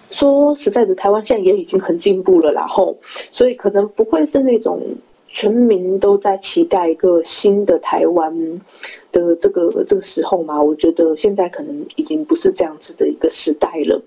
[0.09, 2.97] 说实在的，台湾现在也已经很进步了，然后
[3.31, 4.81] 所以可能不会是那种。
[5.29, 8.33] 全民都在期待一个新的台湾
[9.11, 14.01] 的这个这个时候嘛，我觉得现在可能已经不是这样子的一个时代了。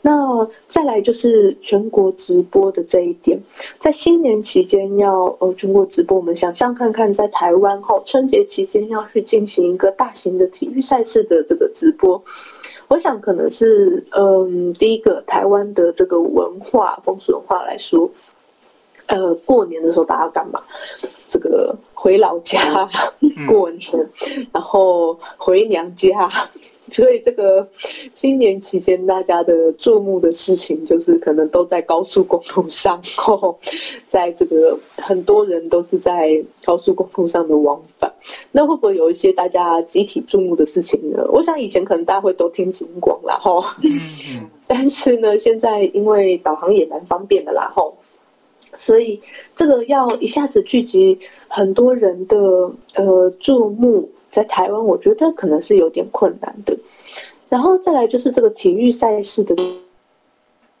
[0.00, 3.38] 那再来就是全国直播的这一点，
[3.78, 12.20] 在新年期间要呃全国直播，我们想象看看，在台湾后春节期间要去进行一个大型的体育赛事的这个直播，
[12.88, 18.10] 我想可能是嗯第一个台湾的这个文化风俗文化来说。
[19.08, 20.62] 呃，过年的时候大家干嘛？
[21.32, 22.60] 这个回老家
[23.48, 23.80] 过年，
[24.52, 26.28] 然后回娘家，
[26.92, 27.66] 所以这个
[28.12, 33.56] 新年期间大家的注目的事情就是可能都在高速公路上， 哦，
[34.06, 38.12] 在这个很多人都是在高速公路上的往返。
[38.50, 41.26] 那会不会有一些大家集体注目的事情呢？
[41.32, 43.64] 我想以前可能大家会都听警广啦，吼，
[44.66, 47.96] 但是呢，现在因为导航也蛮方便的啦，吼。
[48.84, 49.20] 所以，
[49.54, 51.16] 这个要一下子聚集
[51.46, 52.36] 很多人的
[52.96, 56.76] 呃注目，在台湾，我觉得可能是有点困难的。
[57.48, 59.54] 然后再来就是这个体育赛事的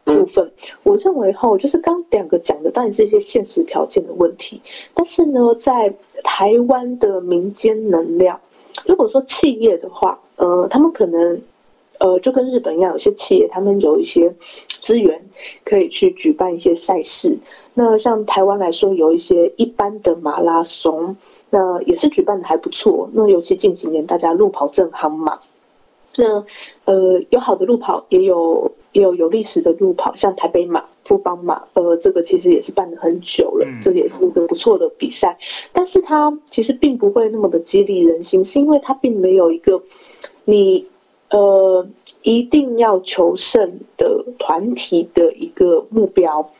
[0.02, 0.50] 部分，
[0.82, 4.60] 我认为后就是刚两个讲的，当然是一些现实条件的问题。
[4.94, 5.94] 但是呢，在
[6.24, 8.40] 台湾的民间能量，
[8.84, 11.40] 如果说企业的话，呃，他们可能。
[12.00, 14.34] 呃，就跟日本一样，有些企业他们有一些
[14.82, 15.24] 资源
[15.64, 17.38] 可以去举办一些赛事。
[17.74, 21.16] 那像台湾来说，有一些一般的马拉松，
[21.50, 23.08] 那也是举办的还不错。
[23.12, 25.38] 那尤其近几年大家路跑正夯嘛。
[26.16, 26.44] 那
[26.84, 35.38] 呃，有好的路跑，也有也有有历史的路跑，像台北马、富邦马，呃，这个其实也是办了很久了，这也是一个不错的比赛。
[35.72, 39.80] 但是它其实并不会那么的激励人心，是因为它并没有一个
[40.44, 40.88] 你。
[41.34, 41.86] 呃，
[42.22, 46.50] 一定要求胜的团体的一个目标，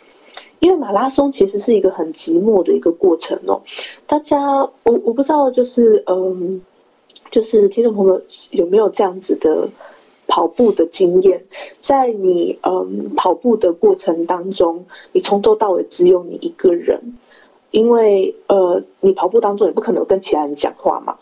[0.59, 3.63] 因为马拉松其实是一个很寂寞的一个过程哦。
[4.07, 4.41] 大家，
[4.85, 6.61] 我我不知道，就是嗯，
[7.31, 9.69] 就是听众朋友有没有这样子的
[10.27, 11.45] 跑步的经验？
[11.81, 17.17] 在你嗯跑步的过程当中，你从头到尾只有你一个人，
[17.71, 21.17] 因为呃，你跑步当中也不可能跟其他人讲话嘛。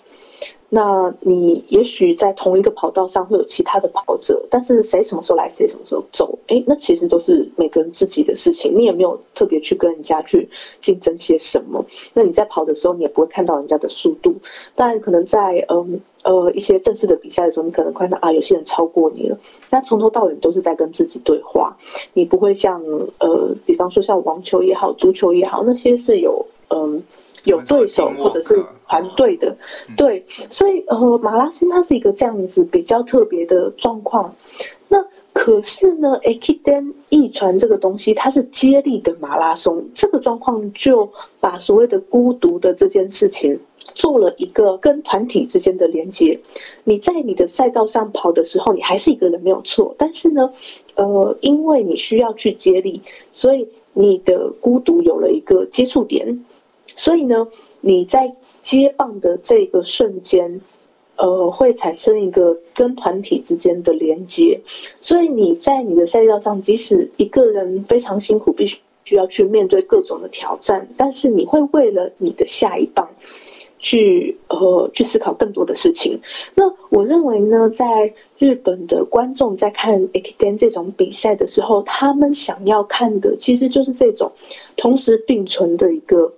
[0.73, 10.49] 那你也许在同一个跑道上会有其他的跑者，但是谁什么时候来，谁什么时候走，诶，那其实都是每个人自己的事情，你也没有特别去跟人家去
[10.81, 11.85] 竞争些什么。
[12.14, 14.37] 那你在跑的时候，你也不会看到人家的速度，
[14.77, 19.37] 但可能在嗯呃，一些正式的比赛的时候，你可能看到啊，有些人超过你了。
[19.71, 21.77] 那从头到尾都是在跟自己对话，
[22.12, 22.81] 你不会像
[23.18, 27.03] 呃，比方说像网球也好，足球也好，那些是有嗯。
[27.45, 29.57] 有对手或者是团队的，
[29.97, 34.34] 对，所以呃，马拉松它是一个这样子比较特别的状况。
[34.88, 46.41] 那可是呢，Ekiden 一传这个东西，它是接力的马拉松，这个状况就把所谓的孤独的这件事情做了一个跟团体之间的连接。
[46.82, 50.53] 你在你的赛道上跑的时候，你还是一个人没有错，但是呢，
[50.97, 56.45] 呃，因为你需要去接力，所以你的孤独有了一个接触点。
[56.97, 57.49] 所以呢，
[57.80, 60.61] 你在接棒的这个瞬间，
[61.16, 64.61] 呃，会产生一个跟团体之间的连接。
[65.01, 73.09] 所以你在你的赛道上，即使一个人非常辛苦，必须需要去面对各种的挑战，但是你会为了你的下一棒，
[73.78, 76.20] 去呃去思考更多的事情。
[76.55, 84.32] 那我认为呢，在日本的观众在看 Ekiden 这种比赛的时候，他们想要看的其实就是这种
[84.76, 86.32] 同时并存的一个。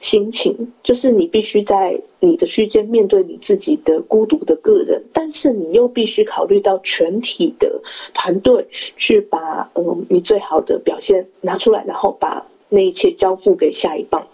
[0.00, 7.80] 心情就是你必须在你的区间面对你自己的孤独的个人，但是你又必须考虑到全体的
[8.14, 8.66] 团队，
[8.96, 14.26] 去把嗯你最好的表现拿出来，然后把那一切交付给下一棒。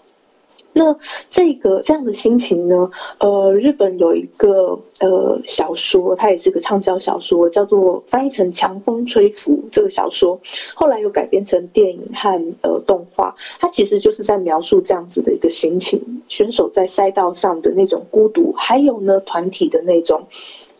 [0.73, 0.97] 那
[1.29, 2.89] 这个这样的心情呢？
[3.19, 10.39] 呃，日本有一个呃小说，它也是个畅销小说，叫做翻译成《强风吹拂》这个小说，
[10.73, 13.35] 后来又改编成电影和呃动画。
[13.59, 20.23] 它其实就是在描述这样子的一个心情：选手在赛道上的那种孤独，还有呢团体的那种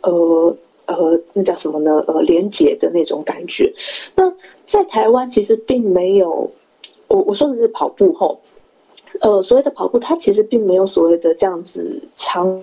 [0.02, 2.04] 呃呃那叫什么呢？
[2.08, 3.72] 呃连结的那种感觉。
[4.16, 4.34] 那
[4.66, 6.50] 在台湾其实并没有，
[7.08, 8.40] 我我说的是跑步后。
[9.24, 12.62] 呃，所谓的跑步，它其实并没有所谓的这样子长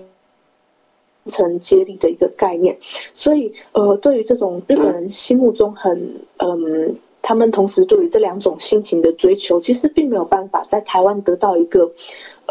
[1.25, 2.77] 程接力的一个概念，
[3.13, 11.91] 所以呃，对于这种日本人心目中很嗯，他们同时对于这两种心情的追求，其实并没有办法在台湾得到一个。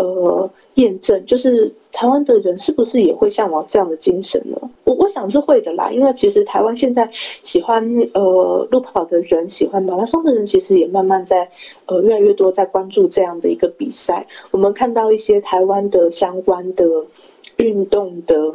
[0.01, 4.57] 呃，验证就是台湾的人是不是也会向往这样的精神呢？
[4.85, 7.11] 我我想是会的啦，因为其实台湾现在
[7.43, 7.85] 喜欢
[8.15, 11.51] 呃路跑的人，喜欢马拉松的人，其实也慢慢在
[11.85, 14.27] 呃越来越多在关注这样的一个比赛。
[14.51, 16.87] 我们看到一些台湾的相关的
[17.57, 18.55] 运动的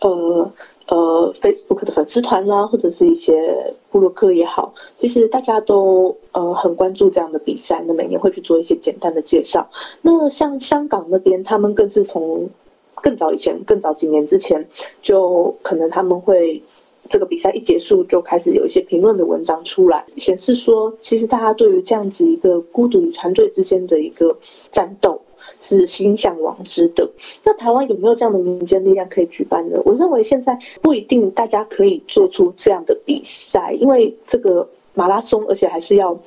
[0.00, 0.52] 呃。
[0.90, 9.70] 呃，Facebook 的粉丝团啦，或者是一些部落客也好，其实大家都呃很关注这样的比赛，那每年会去做一些简单的介绍。
[10.02, 12.50] 那像香港那边，他们更是从
[12.96, 14.66] 更早以前、更早几年之前，
[15.00, 16.60] 就可能他们会
[17.08, 24.36] 这个比赛一结束就开始有一些评论的文章出来，显示说，其实大家对于这样子一个孤独与团队之间的一个
[24.72, 25.22] 战斗。
[25.60, 27.08] 是心向往之的。
[27.44, 29.80] 那台湾有没有这样的民间力量可以举办呢？
[29.84, 36.18] 我认为现在不一定，大家可以做出这样的比赛，因为这个马拉松，而且还是要。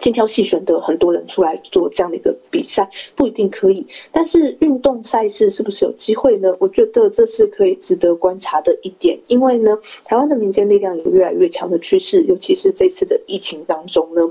[0.00, 3.84] 精挑细选的很多人出来做这样的一个比赛，不一定可以。
[4.12, 6.54] 但是运动赛事是不是有机会呢？
[6.60, 9.18] 我觉得这是可以值得观察的一点。
[9.26, 14.22] 因为呢，台湾的民间力量有越来越强的趋势，尤其是这次的疫情当中呢，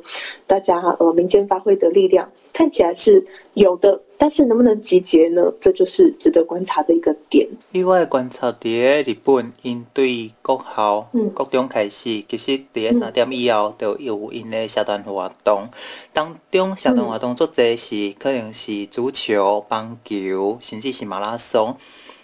[0.47, 3.99] 大家呃民间发挥的力量看起来是有的。
[4.22, 5.41] 但是能不能集结呢？
[5.61, 7.47] 这就是值得观察的一个点。
[7.72, 15.63] 以我观察，在日本，因对国校、嗯、国中开始，其实第二三点以后，就有因的社团活动。
[16.11, 21.78] 当中社团活动做这是可能是足球、棒球，甚至是马拉松。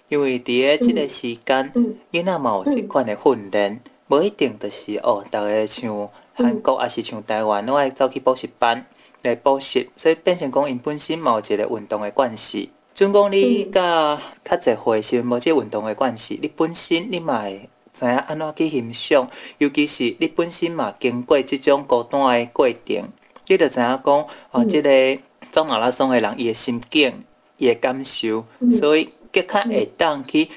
[0.09, 1.71] 因为在这个时间，
[2.11, 3.79] 囡仔嘛有这款的训练，
[4.09, 8.85] 不一定就是哦，大家像韩国，还是像台湾，拢爱走去补习班。
[9.25, 12.69] 来补习，所以变成讲因本身冇一个运动的关系。
[12.93, 23.03] 准讲你甲较侪岁是无即个运动的关系，你本身你嘛会知影安怎去欣赏，尤其是你本身嘛经过即种孤单的过程，
[23.47, 25.21] 你著知影讲哦，即、这个
[25.51, 27.11] 走马拉松的人伊的心境、
[27.57, 30.47] 伊的感受，所以更较会当去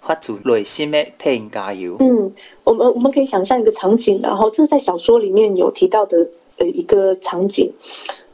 [0.00, 1.96] 发自内心的替因加油。
[1.98, 6.28] 嗯，我们我们可以想象一个场景，然后这是在小说里面有提到的。
[6.58, 7.72] 呃，一个场景，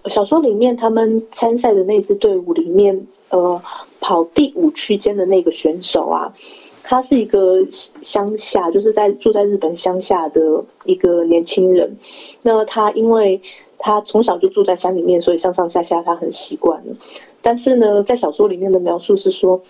[0.07, 3.61] 小说里面他们参赛的那支队伍里面，呃，
[4.01, 6.35] 跑第五区间的那个选手啊，
[6.83, 11.97] 他是一个乡下，就是在住在日本乡下的一个年轻人。
[12.43, 13.41] 那他因为
[13.79, 16.95] 他从小就住在山里面，所以上上下下他很习惯了。
[17.41, 19.62] 但是呢，在小说里面的描述是说，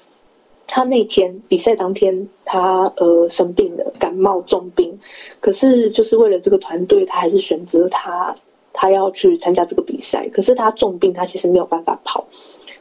[0.66, 4.98] 他那天比赛当天，他呃生病了，感冒重病，
[5.40, 8.36] 可是就是为了这个团队，他还是选择他。
[8.76, 12.26] 他要去参加这个比赛，可是他重病，他其实没有办法跑。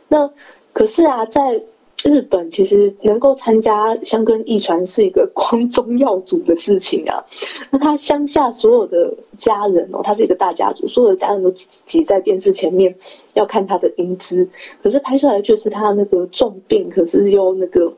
[0.07, 0.27] 那
[0.73, 1.61] 可是啊，在
[2.03, 7.23] 日本，其实能够参加香根驿传是一个 光宗耀祖的事情啊。
[7.71, 12.95] 那他乡下所有的家人哦，他是一个大家族，所有的家人都挤挤在电视前面
[13.33, 14.47] 要看他的英姿。
[14.81, 17.93] 可是拍出来就是他那个重病，可是又那个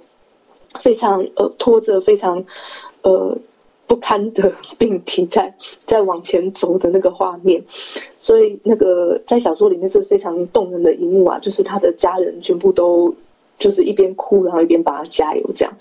[0.80, 2.45] 非常呃拖着非常
[3.01, 3.38] 呃。
[3.88, 5.53] 不堪的 病体在
[5.86, 7.64] 在往前走的那个画面，
[8.18, 13.14] 所以那个在小说里面是非常动人的一幕啊，就是他的家人全部都
[13.60, 15.74] 就是一边哭，然后一边帮他加油这样。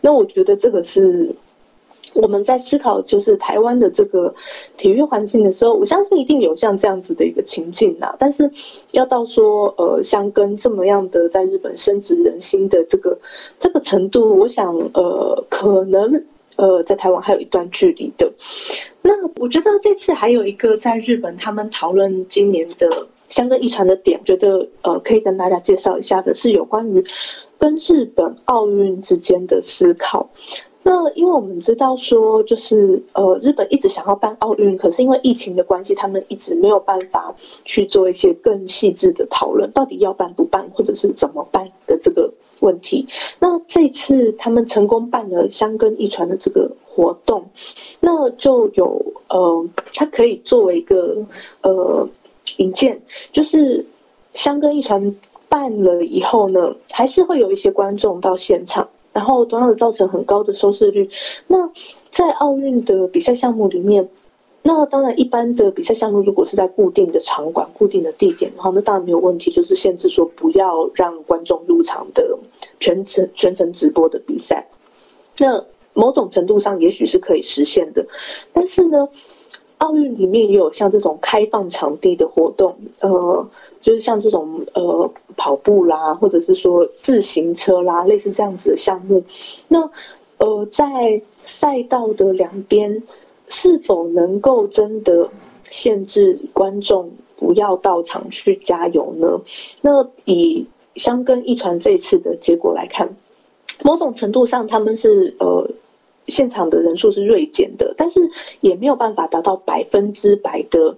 [0.00, 1.34] 那我觉得这个是
[2.14, 4.34] 我们在思考就是台湾的这个
[4.76, 8.16] 体育环境的时候，我相信一定有像这样子的一个情境啊。
[8.18, 8.50] 但是
[8.92, 13.18] 要到说呃像跟这么样的在日本深植人心的这个
[13.58, 16.24] 这个程度，我想呃可能。
[16.56, 18.32] 呃，在台湾还有一段距离的。
[19.00, 27.04] 那我觉得这次还有一个在日本，他们讨论今年的箱根驿传的点，觉得呃可以跟大家介绍一下的是有关于
[27.58, 30.28] 跟日本奥运之间的思考。
[30.82, 42.32] 那因为我们知道说，就是呃日本一直想要办奥运，可是因为疫情的关系，他们一直没有办法去做一些更细致的讨论，到底要办不办，或者是怎么办的这个。
[42.60, 43.06] 问题，
[43.38, 47.48] 那这次他们成功办了香根驿传的这个活动，
[48.00, 49.64] 那就有呃，
[49.94, 51.24] 它可以作为一个
[51.62, 52.08] 呃
[52.56, 53.00] 引荐，
[53.32, 53.84] 就是
[54.32, 55.12] 香根一传
[55.48, 61.08] 办了以后呢，还是会有一些观众到现场，然后同样的造成很高的收视率。
[61.46, 61.70] 那
[62.10, 64.08] 在奥运的比赛项目里面，
[64.62, 72.38] 那当然一般的比赛项目如果是在固定的场馆、固定的地点，的话那当然没有问题，就是限制说不要让观众入场的
[72.80, 74.66] 全程全程直播的比赛。
[75.38, 78.06] 那某种程度上也许是可以实现的，
[78.52, 79.08] 但是呢，
[79.78, 83.48] 奥运里面也有像这种开放场地的活动，呃，
[83.80, 89.22] 就是像这种呃跑步啦，或者是说自行车啦，类似这样子的项目。
[89.68, 89.88] 那
[90.38, 93.02] 呃，在赛道的两边，
[93.48, 95.28] 是否能够真的
[95.62, 99.40] 限制观众不要到场去加油呢？
[99.80, 100.66] 那以
[100.96, 103.16] 箱根一传这次的结果来看，
[103.82, 105.70] 某种程度上他们是呃。
[106.28, 108.20] 现场的人数是锐减的，但是
[108.60, 110.96] 也没有办法达到百分之百的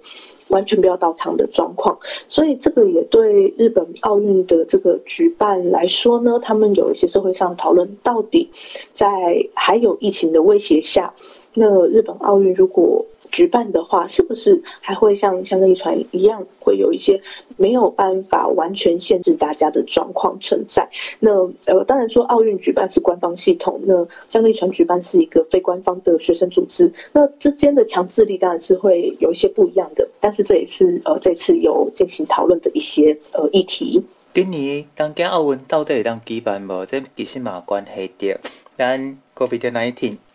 [0.49, 8.51] 完全不要到场的状况，所以这个也对日本奥运的这个举办来说呢，他们有一些社会上讨论，到底
[8.93, 9.07] 在
[9.55, 11.15] 还有疫情的威胁下，
[11.55, 17.21] 那日本奥运如果举办的话，是不是还会像箱根驿传一样，会有一些
[17.57, 20.89] 没有办法完全限制大家的状况存在？
[21.19, 21.31] 那
[21.67, 30.09] 呃，当然说奥运举办是官方系统，那箱根驿传举办是一个非官方的学生组织，那之间的强制力当然是会有一些不一样的。
[30.21, 34.03] 但是这也是呃这次有进行讨论的一些呃议题。
[34.33, 36.87] 今年东京奥运到底会当举办无？
[36.87, 38.39] 这其实嘛关系到
[38.77, 40.30] 咱 COVID-19。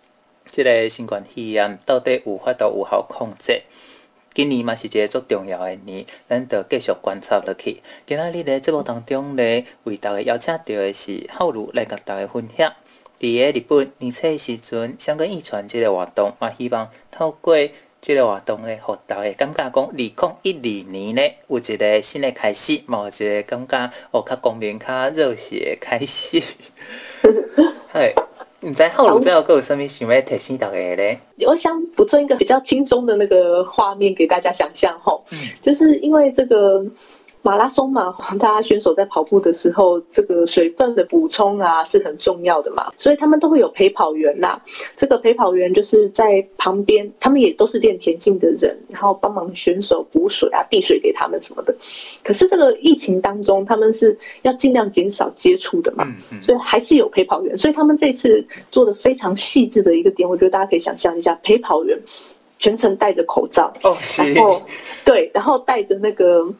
[0.56, 3.64] 即个新冠肺炎到底有法度有效控制？
[4.34, 7.82] 今年嘛是一个足重要的年，咱得继续观察落去。
[8.08, 12.72] 今仔日咧节目当中咧，为大家邀请到的是浩如来甲大家分享。
[13.20, 17.58] 伫个日本年初的时阵，箱根驿传即个活动，嘛希望透过
[17.99, 26.41] 即个活动咧，互大家感觉讲，二零一二年咧有一个新的开始，嘛有一个感觉哦，较光明、较热血的开始。
[27.91, 28.14] 嘿。
[28.62, 31.20] 你在后路最后有什么想要提醒大家嘞？
[31.47, 35.20] 我想补充一个比较轻松的那个画面给大家想象哈，
[35.62, 36.86] 就是因为这个。
[37.46, 44.60] 马拉松嘛，大家选手在跑步的时候，这个水分的补充啊是很重要的嘛，所以他们都会有陪跑员啦。
[44.96, 51.76] 这个陪跑员就是在旁边，他们也都是练田径的人，然后帮忙选手补水啊、递水给他们什么的。
[52.24, 56.04] 可是这个疫情当中，他们是要尽量减少接触的嘛，
[56.41, 57.56] 所以还是有陪跑员。
[57.56, 61.96] 所以他们这次做的非常细致的一个点，我觉得大家可以想象一下，陪跑员
[62.58, 64.64] 全程戴着口罩，哦然后
[65.06, 66.52] 对，然后戴着那个。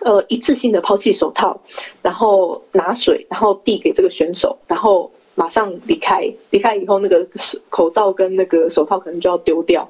[0.00, 1.60] 呃，一次性的抛弃手套，
[2.02, 6.32] 然后拿水，然后递给这个选手，然后马上离开。
[6.50, 7.26] 离开以后，那个
[7.68, 9.88] 口罩跟那个手套可能就要丢掉。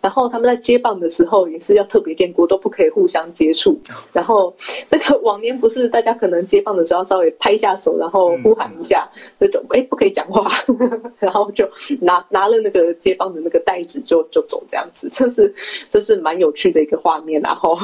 [0.00, 3.78] 然后他们在接棒的时候也是要特别练过，都不可以互相接触。
[4.14, 4.54] 然后
[4.88, 9.06] 那个往年不是大家可能接棒的时候要稍微拍一下手，然后呼喊一下，
[9.38, 10.50] 那种哎不可以讲话，
[11.20, 11.68] 然后就
[12.00, 15.54] 拿拿了那个接棒的那个袋子就就走这样子，这是
[15.90, 17.78] 这是蛮有趣的一个画面，然后。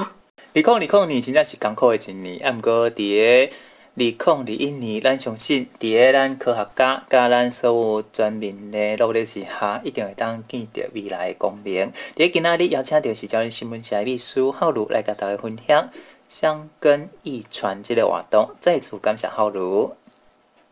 [0.57, 3.55] 二零二零年真正是艰苦的一年，啊，毋过伫个
[3.95, 11.93] 二零二一年，咱相信伫个咱科学家甲咱所有全民的努力之下，一定会当见到未来的光明。
[12.15, 15.91] 伫个今仔日邀请到是朝日新闻社秘书浩如来甲大家分享
[16.27, 19.95] 箱根驿传即个活动，再次感谢浩如。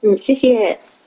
[0.00, 0.78] 嗯，谢谢。